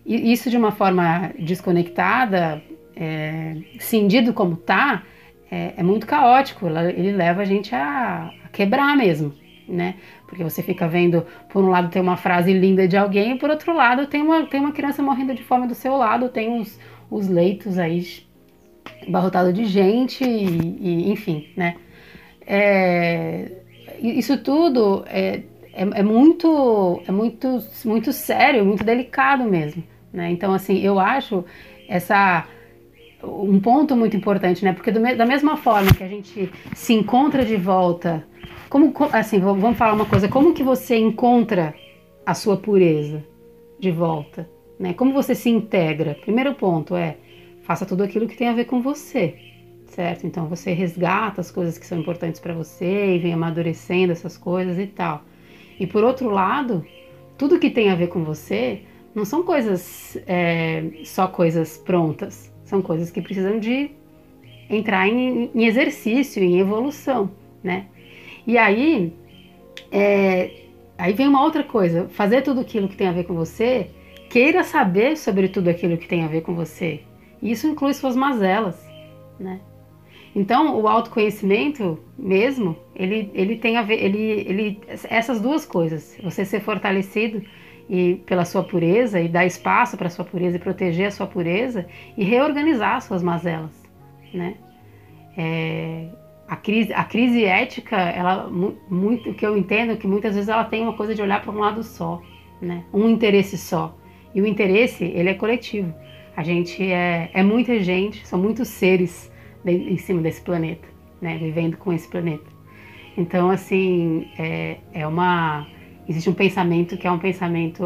isso 0.07 0.49
de 0.49 0.57
uma 0.57 0.71
forma 0.71 1.31
desconectada, 1.37 2.61
é, 2.95 3.57
cindido 3.79 4.33
como 4.33 4.55
tá, 4.55 5.03
é, 5.51 5.73
é, 5.77 5.83
muito 5.83 6.07
caótico. 6.07 6.67
Ele 6.67 7.11
leva 7.11 7.41
a 7.41 7.45
gente 7.45 7.75
a, 7.75 8.31
a, 8.45 8.47
quebrar 8.49 8.95
mesmo, 8.95 9.33
né? 9.67 9.95
Porque 10.25 10.43
você 10.43 10.63
fica 10.63 10.87
vendo, 10.87 11.25
por 11.49 11.63
um 11.63 11.69
lado 11.69 11.89
tem 11.89 12.01
uma 12.01 12.17
frase 12.17 12.53
linda 12.53 12.87
de 12.87 12.97
alguém, 12.97 13.33
e 13.33 13.37
por 13.37 13.49
outro 13.49 13.73
lado 13.75 14.07
tem 14.07 14.21
uma, 14.21 14.45
tem 14.45 14.59
uma 14.59 14.71
criança 14.71 15.03
morrendo 15.03 15.33
de 15.35 15.43
fome 15.43 15.67
do 15.67 15.75
seu 15.75 15.95
lado, 15.97 16.29
tem 16.29 16.59
os, 16.59 16.79
os 17.11 17.27
leitos 17.27 17.77
aí 17.77 18.05
barrotados 19.07 19.53
de 19.53 19.65
gente, 19.65 20.23
e, 20.23 20.77
e 20.79 21.11
enfim, 21.11 21.49
né? 21.55 21.75
É, 22.45 23.51
isso 24.01 24.37
tudo 24.37 25.03
é, 25.07 25.43
é, 25.73 25.81
é, 25.81 26.03
muito, 26.03 27.01
é 27.05 27.11
muito, 27.11 27.63
muito 27.85 28.13
sério, 28.13 28.65
muito 28.65 28.83
delicado 28.83 29.43
mesmo. 29.43 29.83
Né? 30.17 30.31
Então, 30.31 30.51
assim, 30.51 30.79
eu 30.79 30.99
acho 30.99 31.45
essa 31.87 32.47
um 33.23 33.59
ponto 33.59 33.95
muito 33.95 34.17
importante, 34.17 34.65
né? 34.65 34.73
Porque 34.73 34.91
do, 34.91 34.99
da 34.99 35.25
mesma 35.25 35.57
forma 35.57 35.93
que 35.93 36.03
a 36.03 36.07
gente 36.07 36.51
se 36.73 36.93
encontra 36.93 37.45
de 37.45 37.55
volta, 37.55 38.25
como 38.67 38.91
assim, 39.11 39.39
vamos 39.39 39.77
falar 39.77 39.93
uma 39.93 40.05
coisa, 40.05 40.27
como 40.27 40.53
que 40.53 40.63
você 40.63 40.97
encontra 40.97 41.73
a 42.25 42.33
sua 42.33 42.57
pureza 42.57 43.23
de 43.79 43.91
volta, 43.91 44.49
né? 44.79 44.93
Como 44.93 45.13
você 45.13 45.35
se 45.35 45.49
integra? 45.49 46.15
Primeiro 46.15 46.55
ponto 46.55 46.95
é 46.95 47.17
faça 47.61 47.85
tudo 47.85 48.03
aquilo 48.03 48.27
que 48.27 48.37
tem 48.37 48.49
a 48.49 48.53
ver 48.53 48.65
com 48.65 48.81
você, 48.81 49.35
certo? 49.85 50.25
Então 50.25 50.47
você 50.47 50.73
resgata 50.73 51.41
as 51.41 51.51
coisas 51.51 51.77
que 51.77 51.85
são 51.85 51.99
importantes 51.99 52.39
para 52.39 52.55
você 52.55 53.15
e 53.15 53.19
vem 53.19 53.33
amadurecendo 53.33 54.11
essas 54.11 54.35
coisas 54.35 54.79
e 54.79 54.87
tal. 54.87 55.23
E 55.79 55.85
por 55.85 56.03
outro 56.03 56.29
lado, 56.29 56.83
tudo 57.37 57.59
que 57.59 57.69
tem 57.69 57.91
a 57.91 57.95
ver 57.95 58.07
com 58.07 58.23
você 58.23 58.81
não 59.17 59.25
são 59.25 59.41
coisas 59.41 60.15
é, 60.27 60.83
só 61.03 61.27
coisas 61.27 61.75
prontas, 61.75 62.53
são 62.63 62.83
coisas 62.83 63.09
que 63.09 63.19
precisam 63.19 63.57
de 63.57 63.89
entrar 64.69 65.07
em, 65.07 65.49
em 65.55 65.65
exercício, 65.65 66.43
em 66.43 66.59
evolução, 66.59 67.31
né? 67.63 67.87
E 68.45 68.59
aí, 68.59 69.11
é, 69.91 70.51
aí 70.95 71.13
vem 71.13 71.27
uma 71.27 71.43
outra 71.43 71.63
coisa, 71.63 72.07
fazer 72.09 72.43
tudo 72.43 72.61
aquilo 72.61 72.87
que 72.87 72.95
tem 72.95 73.07
a 73.07 73.11
ver 73.11 73.23
com 73.23 73.33
você, 73.33 73.89
queira 74.29 74.63
saber 74.63 75.17
sobre 75.17 75.47
tudo 75.47 75.67
aquilo 75.67 75.97
que 75.97 76.07
tem 76.07 76.23
a 76.23 76.27
ver 76.27 76.41
com 76.41 76.53
você. 76.53 77.01
Isso 77.41 77.65
inclui 77.65 77.95
suas 77.95 78.15
mazelas, 78.15 78.87
né? 79.39 79.59
Então, 80.35 80.79
o 80.79 80.87
autoconhecimento 80.87 81.97
mesmo, 82.15 82.77
ele, 82.95 83.31
ele 83.33 83.57
tem 83.57 83.77
a 83.77 83.81
ver, 83.81 83.95
ele, 83.95 84.45
ele, 84.47 84.79
essas 85.09 85.41
duas 85.41 85.65
coisas, 85.65 86.15
você 86.21 86.45
ser 86.45 86.59
fortalecido 86.59 87.41
e 87.89 88.15
pela 88.25 88.43
sua 88.43 88.63
pureza 88.63 89.19
e 89.19 89.27
dar 89.27 89.45
espaço 89.45 89.97
para 89.97 90.07
a 90.07 90.09
sua 90.09 90.25
pureza 90.25 90.57
e 90.57 90.59
proteger 90.59 91.07
a 91.07 91.11
sua 91.11 91.27
pureza 91.27 91.85
e 92.17 92.23
reorganizar 92.23 92.97
as 92.97 93.05
suas 93.05 93.23
mazelas, 93.23 93.71
né? 94.33 94.55
É, 95.37 96.09
a 96.47 96.55
crise, 96.55 96.93
a 96.93 97.03
crise 97.03 97.43
ética, 97.45 97.95
ela 97.95 98.49
muito, 98.49 99.33
que 99.33 99.45
eu 99.45 99.57
entendo 99.57 99.93
é 99.93 99.95
que 99.95 100.07
muitas 100.07 100.33
vezes 100.33 100.49
ela 100.49 100.63
tem 100.63 100.81
uma 100.81 100.93
coisa 100.93 101.13
de 101.13 101.21
olhar 101.21 101.41
para 101.41 101.51
um 101.51 101.59
lado 101.59 101.83
só, 101.83 102.21
né? 102.61 102.83
Um 102.93 103.09
interesse 103.09 103.57
só. 103.57 103.95
E 104.33 104.41
o 104.41 104.45
interesse, 104.45 105.03
ele 105.03 105.29
é 105.29 105.33
coletivo. 105.33 105.93
A 106.35 106.43
gente 106.43 106.83
é, 106.83 107.29
é 107.33 107.43
muita 107.43 107.79
gente, 107.79 108.25
são 108.27 108.39
muitos 108.39 108.67
seres 108.67 109.31
em 109.65 109.97
cima 109.97 110.21
desse 110.21 110.41
planeta, 110.41 110.87
né? 111.21 111.37
Vivendo 111.37 111.77
com 111.77 111.91
esse 111.91 112.07
planeta. 112.07 112.45
Então, 113.17 113.49
assim, 113.49 114.29
é, 114.37 114.77
é 114.93 115.07
uma 115.07 115.67
existe 116.07 116.29
um 116.29 116.33
pensamento 116.33 116.97
que 116.97 117.07
é 117.07 117.11
um 117.11 117.19
pensamento 117.19 117.83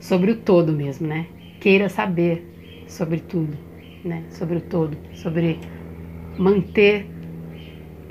sobre 0.00 0.32
o 0.32 0.36
todo 0.36 0.72
mesmo, 0.72 1.06
né? 1.06 1.26
Queira 1.60 1.88
saber 1.88 2.84
sobre 2.86 3.20
tudo, 3.20 3.56
né? 4.04 4.24
Sobre 4.30 4.56
o 4.56 4.60
todo, 4.60 4.96
sobre 5.14 5.58
manter 6.38 7.06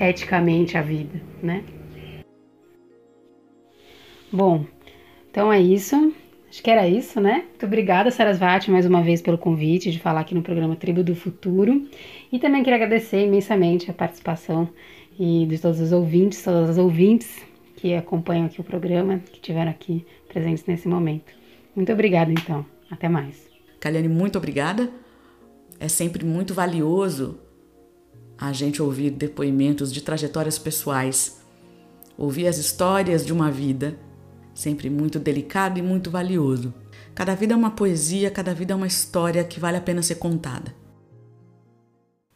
eticamente 0.00 0.76
a 0.76 0.82
vida, 0.82 1.20
né? 1.42 1.62
Bom, 4.32 4.64
então 5.30 5.52
é 5.52 5.60
isso. 5.60 6.12
Acho 6.48 6.62
que 6.62 6.70
era 6.70 6.88
isso, 6.88 7.20
né? 7.20 7.44
Muito 7.48 7.66
obrigada, 7.66 8.10
Sarasvati, 8.10 8.70
mais 8.70 8.86
uma 8.86 9.02
vez 9.02 9.20
pelo 9.20 9.36
convite 9.36 9.90
de 9.90 9.98
falar 9.98 10.20
aqui 10.20 10.34
no 10.34 10.42
programa 10.42 10.76
Tribo 10.76 11.02
do 11.02 11.14
Futuro. 11.14 11.88
E 12.32 12.38
também 12.38 12.62
queria 12.62 12.76
agradecer 12.76 13.24
imensamente 13.24 13.90
a 13.90 13.94
participação 13.94 14.68
e 15.18 15.46
de 15.46 15.58
todos 15.58 15.80
os 15.80 15.92
ouvintes, 15.92 16.42
todas 16.42 16.70
as 16.70 16.78
ouvintes 16.78 17.44
que 17.84 17.94
acompanham 17.94 18.46
aqui 18.46 18.62
o 18.62 18.64
programa, 18.64 19.18
que 19.18 19.34
estiveram 19.34 19.70
aqui 19.70 20.06
presentes 20.26 20.64
nesse 20.64 20.88
momento. 20.88 21.30
Muito 21.76 21.92
obrigada, 21.92 22.32
então. 22.32 22.64
Até 22.90 23.10
mais. 23.10 23.46
Kaliane, 23.78 24.08
muito 24.08 24.38
obrigada. 24.38 24.90
É 25.78 25.86
sempre 25.86 26.24
muito 26.24 26.54
valioso 26.54 27.38
a 28.38 28.54
gente 28.54 28.80
ouvir 28.80 29.10
depoimentos 29.10 29.92
de 29.92 30.00
trajetórias 30.00 30.58
pessoais, 30.58 31.42
ouvir 32.16 32.46
as 32.46 32.56
histórias 32.56 33.22
de 33.26 33.34
uma 33.34 33.50
vida, 33.50 33.98
sempre 34.54 34.88
muito 34.88 35.18
delicado 35.18 35.78
e 35.78 35.82
muito 35.82 36.10
valioso. 36.10 36.72
Cada 37.14 37.34
vida 37.34 37.52
é 37.52 37.56
uma 37.56 37.72
poesia, 37.72 38.30
cada 38.30 38.54
vida 38.54 38.72
é 38.72 38.76
uma 38.76 38.86
história 38.86 39.44
que 39.44 39.60
vale 39.60 39.76
a 39.76 39.82
pena 39.82 40.00
ser 40.00 40.14
contada. 40.14 40.74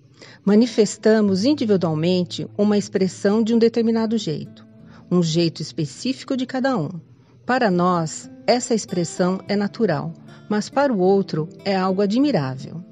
Manifestamos 0.45 1.45
individualmente 1.45 2.47
uma 2.57 2.77
expressão 2.77 3.43
de 3.43 3.55
um 3.55 3.59
determinado 3.59 4.19
jeito, 4.19 4.67
um 5.11 5.23
jeito 5.23 5.63
específico 5.63 6.37
de 6.37 6.45
cada 6.45 6.77
um. 6.77 7.01
Para 7.47 7.71
nós, 7.71 8.31
essa 8.47 8.75
expressão 8.75 9.41
é 9.49 9.57
natural, 9.57 10.13
mas 10.49 10.69
para 10.69 10.93
o 10.93 10.99
outro 10.99 11.49
é 11.65 11.77
algo 11.77 12.03
admirável. 12.03 12.83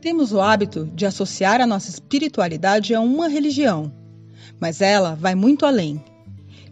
Temos 0.00 0.32
o 0.32 0.40
hábito 0.40 0.90
de 0.94 1.06
associar 1.06 1.60
a 1.60 1.66
nossa 1.66 1.88
espiritualidade 1.88 2.94
a 2.94 3.00
uma 3.00 3.28
religião, 3.28 3.92
mas 4.60 4.80
ela 4.80 5.14
vai 5.14 5.34
muito 5.34 5.64
além. 5.64 6.02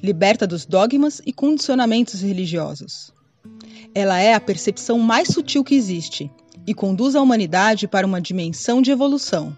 Liberta 0.02 0.46
dos 0.46 0.66
dogmas 0.66 1.22
e 1.24 1.32
condicionamentos 1.32 2.20
religiosos. 2.20 3.12
Ela 3.94 4.18
é 4.18 4.34
a 4.34 4.40
percepção 4.40 4.98
mais 4.98 5.28
sutil 5.28 5.62
que 5.62 5.74
existe 5.74 6.30
e 6.66 6.74
conduz 6.74 7.14
a 7.14 7.22
humanidade 7.22 7.86
para 7.86 8.06
uma 8.06 8.20
dimensão 8.20 8.82
de 8.82 8.90
evolução. 8.90 9.56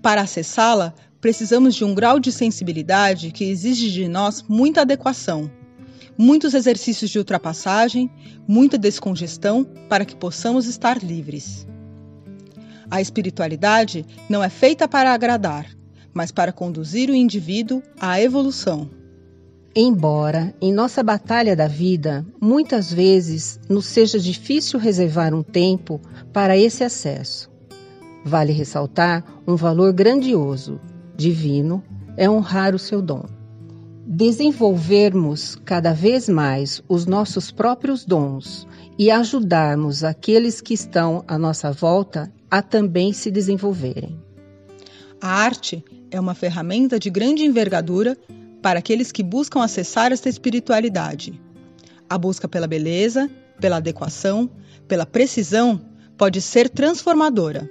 Para 0.00 0.22
acessá-la, 0.22 0.94
precisamos 1.20 1.74
de 1.74 1.84
um 1.84 1.94
grau 1.94 2.18
de 2.18 2.30
sensibilidade 2.30 3.30
que 3.30 3.44
exige 3.44 3.90
de 3.90 4.08
nós 4.08 4.42
muita 4.48 4.82
adequação, 4.82 5.50
muitos 6.18 6.54
exercícios 6.54 7.10
de 7.10 7.18
ultrapassagem, 7.18 8.10
muita 8.46 8.78
descongestão 8.78 9.64
para 9.88 10.04
que 10.04 10.16
possamos 10.16 10.66
estar 10.66 11.02
livres. 11.02 11.66
A 12.90 13.00
espiritualidade 13.00 14.06
não 14.28 14.42
é 14.42 14.48
feita 14.48 14.86
para 14.86 15.12
agradar, 15.12 15.66
mas 16.14 16.30
para 16.30 16.52
conduzir 16.52 17.10
o 17.10 17.14
indivíduo 17.14 17.82
à 18.00 18.20
evolução. 18.20 18.88
Embora, 19.74 20.54
em 20.58 20.72
nossa 20.72 21.02
batalha 21.02 21.54
da 21.54 21.68
vida, 21.68 22.24
muitas 22.40 22.90
vezes 22.90 23.60
nos 23.68 23.84
seja 23.84 24.18
difícil 24.18 24.78
reservar 24.78 25.34
um 25.34 25.42
tempo 25.42 26.00
para 26.32 26.56
esse 26.56 26.82
acesso. 26.82 27.50
Vale 28.24 28.52
ressaltar 28.52 29.22
um 29.46 29.54
valor 29.54 29.92
grandioso, 29.92 30.80
divino, 31.14 31.84
é 32.16 32.28
honrar 32.28 32.74
o 32.74 32.78
seu 32.78 33.02
dom. 33.02 33.35
Desenvolvermos 34.08 35.56
cada 35.64 35.92
vez 35.92 36.28
mais 36.28 36.80
os 36.88 37.06
nossos 37.06 37.50
próprios 37.50 38.04
dons 38.04 38.64
e 38.96 39.10
ajudarmos 39.10 40.04
aqueles 40.04 40.60
que 40.60 40.72
estão 40.72 41.24
à 41.26 41.36
nossa 41.36 41.72
volta 41.72 42.32
a 42.48 42.62
também 42.62 43.12
se 43.12 43.32
desenvolverem. 43.32 44.16
A 45.20 45.28
arte 45.28 45.84
é 46.08 46.20
uma 46.20 46.36
ferramenta 46.36 47.00
de 47.00 47.10
grande 47.10 47.42
envergadura 47.42 48.16
para 48.62 48.78
aqueles 48.78 49.10
que 49.10 49.24
buscam 49.24 49.60
acessar 49.60 50.12
esta 50.12 50.28
espiritualidade. 50.28 51.40
A 52.08 52.16
busca 52.16 52.46
pela 52.46 52.68
beleza, 52.68 53.28
pela 53.60 53.78
adequação, 53.78 54.48
pela 54.86 55.04
precisão 55.04 55.80
pode 56.16 56.40
ser 56.40 56.68
transformadora. 56.68 57.68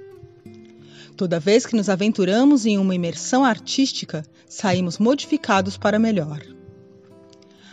Toda 1.16 1.40
vez 1.40 1.64
que 1.64 1.74
nos 1.74 1.88
aventuramos 1.88 2.66
em 2.66 2.76
uma 2.76 2.94
imersão 2.94 3.42
artística, 3.42 4.22
saímos 4.46 4.98
modificados 4.98 5.78
para 5.78 5.98
melhor. 5.98 6.42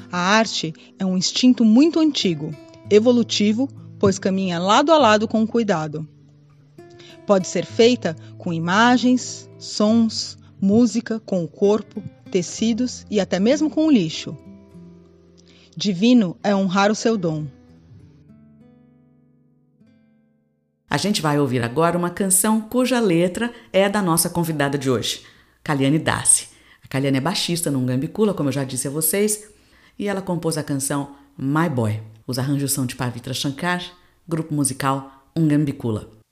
A 0.10 0.18
arte 0.18 0.74
é 0.98 1.06
um 1.06 1.18
instinto 1.18 1.66
muito 1.66 2.00
antigo, 2.00 2.56
evolutivo, 2.90 3.68
pois 4.00 4.18
caminha 4.18 4.60
lado 4.60 4.94
a 4.94 4.98
lado 4.98 5.28
com 5.28 5.44
o 5.44 5.48
cuidado. 5.48 6.08
Pode 7.28 7.48
ser 7.48 7.66
feita 7.66 8.16
com 8.38 8.54
imagens, 8.54 9.50
sons, 9.58 10.38
música, 10.62 11.20
com 11.20 11.44
o 11.44 11.48
corpo, 11.48 12.02
tecidos 12.32 13.06
e 13.12 13.20
até 13.20 13.40
mesmo 13.40 13.70
com 13.70 13.88
o 13.88 13.92
lixo. 13.92 14.38
Divino 15.76 16.38
é 16.42 16.56
honrar 16.56 16.92
o 16.92 16.96
seu 16.96 17.18
dom. 17.18 17.46
A 20.94 20.98
gente 20.98 21.24
vai 21.24 21.40
ouvir 21.40 21.64
agora 21.64 21.98
uma 21.98 22.12
canção 22.12 22.62
cuja 22.62 23.00
letra 23.00 23.52
é 23.74 23.90
da 23.90 24.00
nossa 24.00 24.30
convidada 24.30 24.78
de 24.78 24.92
hoje, 24.92 25.24
Kaliane 25.64 25.98
Dassi. 25.98 26.50
A 26.86 26.88
Kaliane 26.88 27.18
é 27.18 27.20
baixista 27.20 27.72
no 27.72 27.84
Gambicula, 27.84 28.32
como 28.32 28.50
eu 28.50 28.54
já 28.54 28.64
disse 28.64 28.88
a 28.88 28.92
vocês, 28.92 29.50
e 29.98 30.08
ela 30.08 30.22
compôs 30.22 30.56
a 30.56 30.62
canção 30.62 31.16
My 31.36 31.68
Boy. 31.68 32.00
Os 32.28 32.38
arranjos 32.38 32.74
são 32.74 32.86
de 32.86 32.96
Pavitra 32.96 33.34
Shankar, 33.34 33.84
grupo 34.28 34.54
musical 34.54 35.26
Ungambicula. 35.36 36.23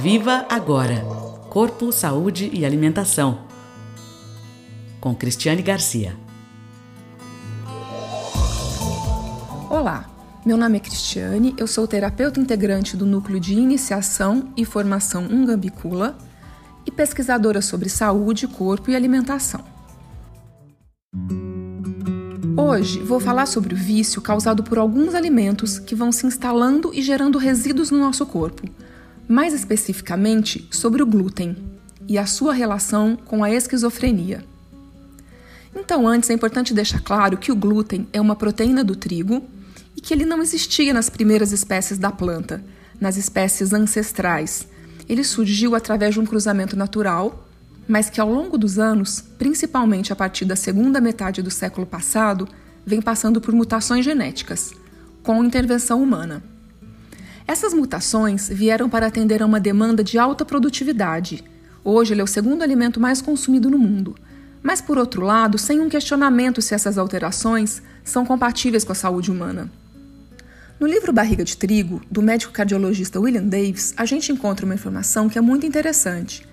Viva 0.00 0.46
Agora 0.48 1.04
Corpo, 1.50 1.92
Saúde 1.92 2.50
e 2.54 2.64
Alimentação. 2.64 3.40
Com 4.98 5.14
Cristiane 5.14 5.60
Garcia. 5.60 6.16
Olá, 9.68 10.08
meu 10.46 10.56
nome 10.56 10.78
é 10.78 10.80
Cristiane, 10.80 11.54
eu 11.58 11.66
sou 11.66 11.86
terapeuta 11.86 12.40
integrante 12.40 12.96
do 12.96 13.04
Núcleo 13.04 13.38
de 13.38 13.52
Iniciação 13.52 14.54
e 14.56 14.64
Formação 14.64 15.24
Ungambicula 15.24 16.16
e 16.86 16.90
pesquisadora 16.90 17.60
sobre 17.60 17.90
saúde, 17.90 18.48
corpo 18.48 18.90
e 18.90 18.96
alimentação. 18.96 19.62
Hoje 22.56 23.00
vou 23.00 23.20
falar 23.20 23.44
sobre 23.44 23.74
o 23.74 23.76
vício 23.76 24.22
causado 24.22 24.64
por 24.64 24.78
alguns 24.78 25.14
alimentos 25.14 25.78
que 25.78 25.94
vão 25.94 26.10
se 26.10 26.26
instalando 26.26 26.90
e 26.94 27.02
gerando 27.02 27.36
resíduos 27.36 27.90
no 27.90 27.98
nosso 27.98 28.24
corpo 28.24 28.62
mais 29.30 29.54
especificamente 29.54 30.66
sobre 30.72 31.00
o 31.04 31.06
glúten 31.06 31.56
e 32.08 32.18
a 32.18 32.26
sua 32.26 32.52
relação 32.52 33.14
com 33.14 33.44
a 33.44 33.50
esquizofrenia. 33.52 34.44
Então, 35.72 36.08
antes 36.08 36.28
é 36.30 36.32
importante 36.32 36.74
deixar 36.74 37.00
claro 37.00 37.38
que 37.38 37.52
o 37.52 37.54
glúten 37.54 38.08
é 38.12 38.20
uma 38.20 38.34
proteína 38.34 38.82
do 38.82 38.96
trigo 38.96 39.44
e 39.96 40.00
que 40.00 40.12
ele 40.12 40.24
não 40.24 40.42
existia 40.42 40.92
nas 40.92 41.08
primeiras 41.08 41.52
espécies 41.52 41.96
da 41.96 42.10
planta, 42.10 42.60
nas 43.00 43.16
espécies 43.16 43.72
ancestrais. 43.72 44.66
Ele 45.08 45.22
surgiu 45.22 45.76
através 45.76 46.14
de 46.14 46.18
um 46.18 46.26
cruzamento 46.26 46.76
natural, 46.76 47.46
mas 47.86 48.10
que 48.10 48.20
ao 48.20 48.32
longo 48.32 48.58
dos 48.58 48.80
anos, 48.80 49.22
principalmente 49.38 50.12
a 50.12 50.16
partir 50.16 50.44
da 50.44 50.56
segunda 50.56 51.00
metade 51.00 51.40
do 51.40 51.52
século 51.52 51.86
passado, 51.86 52.48
vem 52.84 53.00
passando 53.00 53.40
por 53.40 53.54
mutações 53.54 54.04
genéticas, 54.04 54.72
com 55.22 55.44
intervenção 55.44 56.02
humana. 56.02 56.49
Essas 57.50 57.74
mutações 57.74 58.48
vieram 58.48 58.88
para 58.88 59.08
atender 59.08 59.42
a 59.42 59.44
uma 59.44 59.58
demanda 59.58 60.04
de 60.04 60.16
alta 60.16 60.44
produtividade. 60.44 61.42
Hoje 61.82 62.14
ele 62.14 62.20
é 62.20 62.24
o 62.24 62.26
segundo 62.28 62.62
alimento 62.62 63.00
mais 63.00 63.20
consumido 63.20 63.68
no 63.68 63.76
mundo. 63.76 64.14
Mas, 64.62 64.80
por 64.80 64.96
outro 64.96 65.22
lado, 65.22 65.58
sem 65.58 65.80
um 65.80 65.88
questionamento 65.88 66.62
se 66.62 66.76
essas 66.76 66.96
alterações 66.96 67.82
são 68.04 68.24
compatíveis 68.24 68.84
com 68.84 68.92
a 68.92 68.94
saúde 68.94 69.32
humana. 69.32 69.68
No 70.78 70.86
livro 70.86 71.12
Barriga 71.12 71.42
de 71.42 71.56
Trigo, 71.56 72.00
do 72.08 72.22
médico 72.22 72.52
cardiologista 72.52 73.18
William 73.18 73.42
Davis, 73.42 73.94
a 73.96 74.04
gente 74.04 74.30
encontra 74.30 74.64
uma 74.64 74.76
informação 74.76 75.28
que 75.28 75.36
é 75.36 75.40
muito 75.40 75.66
interessante. 75.66 76.46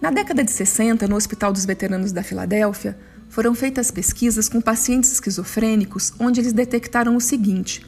Na 0.00 0.10
década 0.10 0.42
de 0.42 0.52
60, 0.52 1.06
no 1.06 1.16
Hospital 1.16 1.52
dos 1.52 1.66
Veteranos 1.66 2.12
da 2.12 2.22
Filadélfia, 2.22 2.96
foram 3.28 3.54
feitas 3.54 3.90
pesquisas 3.90 4.48
com 4.48 4.58
pacientes 4.58 5.12
esquizofrênicos, 5.12 6.14
onde 6.18 6.40
eles 6.40 6.54
detectaram 6.54 7.14
o 7.14 7.20
seguinte: 7.20 7.84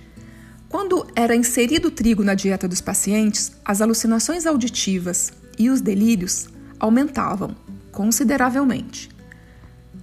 quando 0.77 1.07
era 1.17 1.35
inserido 1.35 1.89
o 1.89 1.91
trigo 1.91 2.23
na 2.23 2.35
dieta 2.35 2.69
dos 2.69 2.83
pacientes, 2.83 3.51
as 3.65 3.81
alucinações 3.81 4.45
auditivas 4.45 5.33
e 5.59 5.71
os 5.71 5.81
delírios 5.81 6.51
aumentavam 6.79 7.57
consideravelmente. 7.91 9.09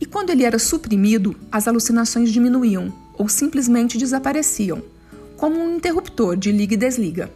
E 0.02 0.06
quando 0.08 0.32
ele 0.32 0.44
era 0.44 0.58
suprimido, 0.58 1.36
as 1.52 1.68
alucinações 1.68 2.32
diminuíam 2.32 2.92
ou 3.16 3.30
simplesmente 3.30 4.00
desapareciam, 4.00 4.82
como 5.38 5.60
um 5.60 5.76
interruptor 5.76 6.36
de 6.36 6.52
liga 6.52 6.74
e 6.74 6.78
desliga. 6.78 7.30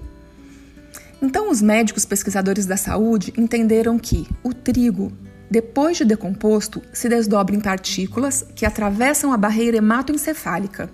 Então, 1.22 1.52
os 1.52 1.62
médicos 1.62 2.06
pesquisadores 2.06 2.66
da 2.66 2.76
saúde 2.76 3.36
entenderam 3.38 4.00
que 4.00 4.28
o 4.44 4.52
trigo, 4.52 5.12
depois 5.48 5.96
de 5.96 6.06
decomposto, 6.06 6.82
se 6.92 7.08
desdobra 7.08 7.56
em 7.56 7.60
partículas 7.60 8.44
que 8.56 8.66
atravessam 8.66 9.32
a 9.32 9.38
barreira 9.38 9.78
hematoencefálica 9.78 10.90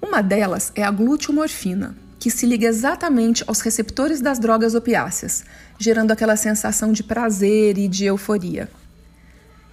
uma 0.00 0.22
delas 0.22 0.72
é 0.74 0.82
a 0.82 0.90
gluteomorfina, 0.90 1.96
que 2.18 2.30
se 2.30 2.46
liga 2.46 2.66
exatamente 2.66 3.44
aos 3.46 3.60
receptores 3.60 4.20
das 4.20 4.38
drogas 4.38 4.74
opiáceas, 4.74 5.44
gerando 5.78 6.12
aquela 6.12 6.36
sensação 6.36 6.92
de 6.92 7.02
prazer 7.02 7.78
e 7.78 7.88
de 7.88 8.04
euforia. 8.04 8.68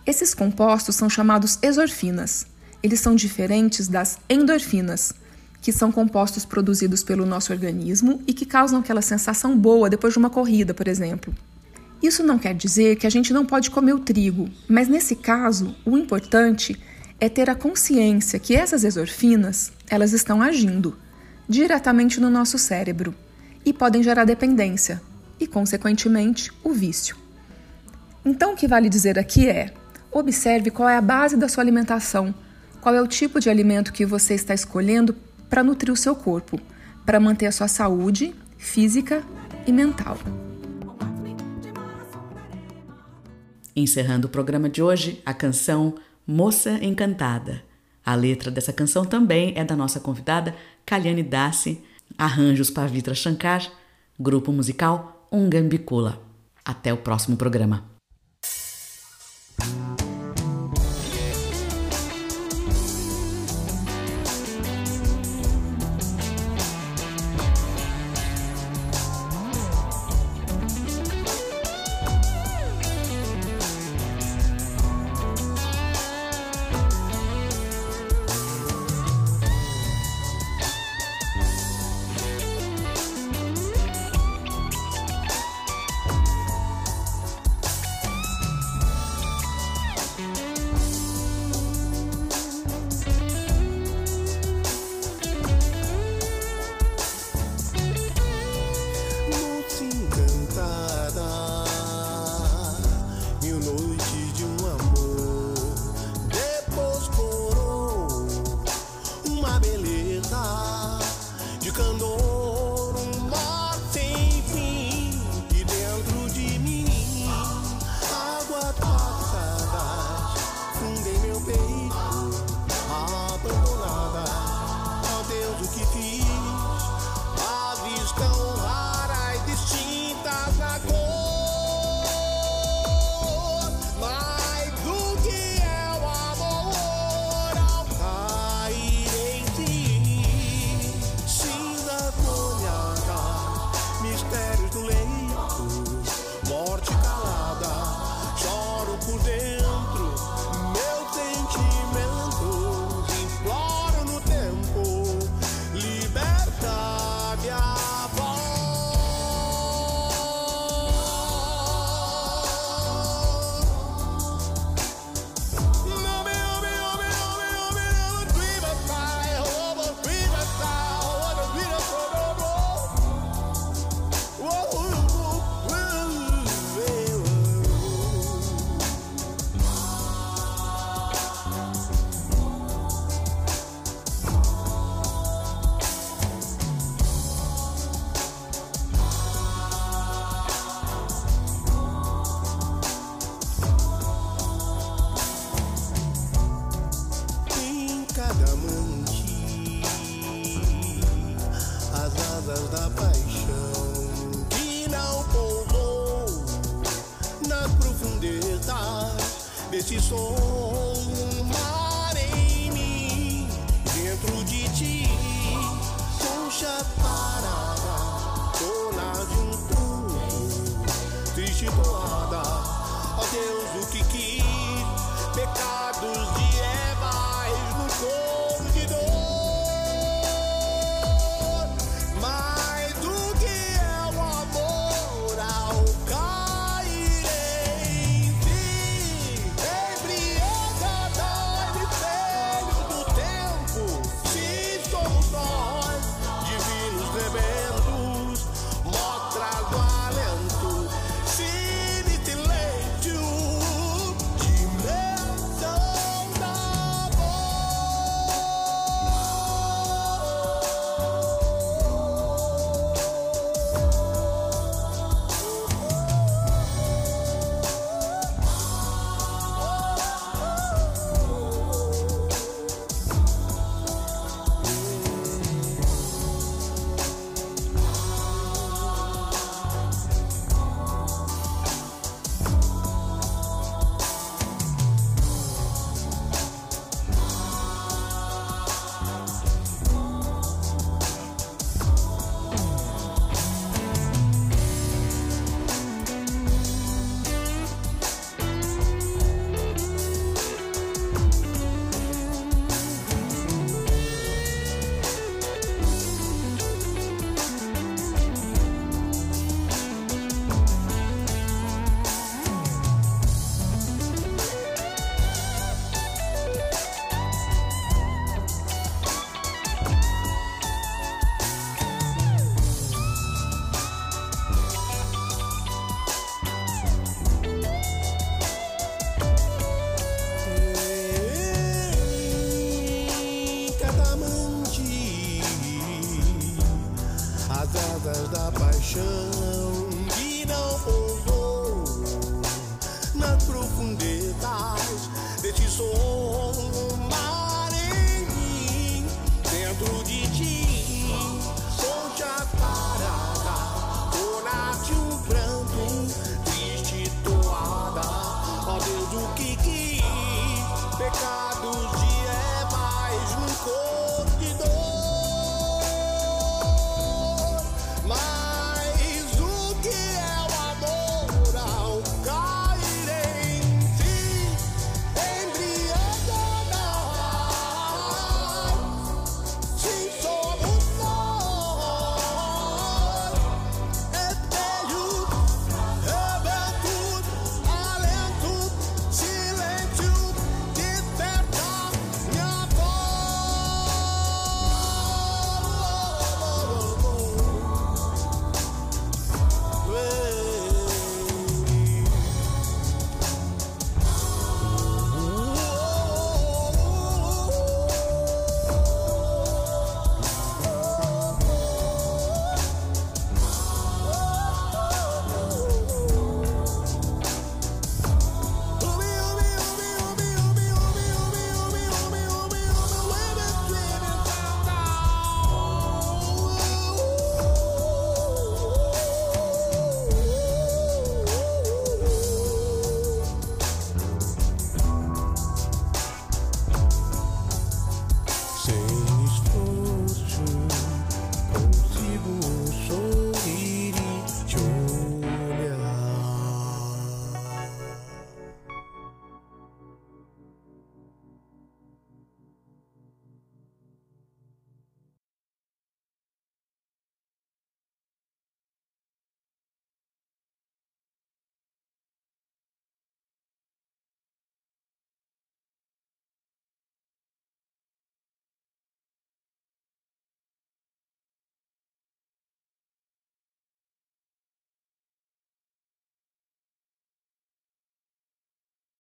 Esses 0.06 0.34
compostos 0.34 0.96
são 0.96 1.10
chamados 1.10 1.58
exorfinas. 1.62 2.46
Eles 2.84 3.00
são 3.00 3.16
diferentes 3.16 3.88
das 3.88 4.20
endorfinas, 4.30 5.14
que 5.62 5.72
são 5.72 5.92
compostos 5.92 6.46
produzidos 6.46 7.04
pelo 7.04 7.26
nosso 7.26 7.52
organismo 7.52 8.22
e 8.28 8.34
que 8.34 8.46
causam 8.46 8.80
aquela 8.80 9.02
sensação 9.02 9.58
boa 9.58 9.90
depois 9.90 10.14
de 10.14 10.20
uma 10.20 10.30
corrida, 10.30 10.76
por 10.76 10.88
exemplo. 10.88 11.34
Isso 12.04 12.22
não 12.22 12.38
quer 12.38 12.54
dizer 12.54 12.98
que 12.98 13.08
a 13.08 13.10
gente 13.10 13.34
não 13.34 13.46
pode 13.46 13.72
comer 13.72 13.94
o 13.94 14.00
trigo, 14.00 14.48
mas 14.68 14.88
nesse 14.88 15.16
caso, 15.16 15.76
o 15.84 15.98
importante 15.98 16.74
é 16.74 16.95
ter 17.30 17.50
a 17.50 17.56
consciência 17.56 18.40
que 18.40 18.56
essas 18.56 18.84
exorfinas, 18.84 19.72
elas 19.90 20.12
estão 20.12 20.42
agindo 20.42 20.98
diretamente 21.48 22.20
no 22.20 22.30
nosso 22.30 22.58
cérebro 22.58 23.16
e 23.66 23.72
podem 23.72 24.04
gerar 24.04 24.26
dependência 24.26 25.02
e, 25.40 25.48
consequentemente, 25.48 26.52
o 26.64 26.72
vício. 26.72 27.16
Então, 28.24 28.54
o 28.54 28.56
que 28.56 28.68
vale 28.68 28.90
dizer 28.90 29.18
aqui 29.18 29.48
é: 29.48 29.74
observe 30.12 30.72
qual 30.72 30.90
é 30.90 30.98
a 30.98 31.02
base 31.02 31.38
da 31.38 31.48
sua 31.48 31.64
alimentação, 31.64 32.34
qual 32.82 32.94
é 32.94 33.02
o 33.02 33.08
tipo 33.08 33.40
de 33.40 33.50
alimento 33.50 33.94
que 33.94 34.06
você 34.06 34.34
está 34.34 34.54
escolhendo 34.54 35.16
para 35.50 35.64
nutrir 35.64 35.92
o 35.92 35.98
seu 35.98 36.16
corpo, 36.16 36.60
para 37.06 37.20
manter 37.20 37.46
a 37.46 37.52
sua 37.52 37.68
saúde 37.68 38.36
física 38.58 39.24
e 39.66 39.72
mental. 39.72 40.18
Encerrando 43.76 44.28
o 44.28 44.30
programa 44.30 44.70
de 44.70 44.82
hoje, 44.82 45.22
a 45.26 45.34
canção 45.34 45.96
Moça 46.28 46.80
Encantada. 46.82 47.64
A 48.04 48.16
letra 48.16 48.50
dessa 48.50 48.74
canção 48.74 49.06
também 49.06 49.54
é 49.56 49.64
da 49.64 49.76
nossa 49.76 50.00
convidada 50.00 50.56
Kalyani 50.86 51.22
Dasi, 51.22 51.84
arranjos 52.18 52.70
Pavitra 52.70 53.14
Shankar, 53.14 53.72
grupo 54.20 54.52
musical 54.52 55.28
Ungambicula. 55.32 56.20
Até 56.64 56.92
o 56.92 56.98
próximo 56.98 57.38
programa. 57.38 57.84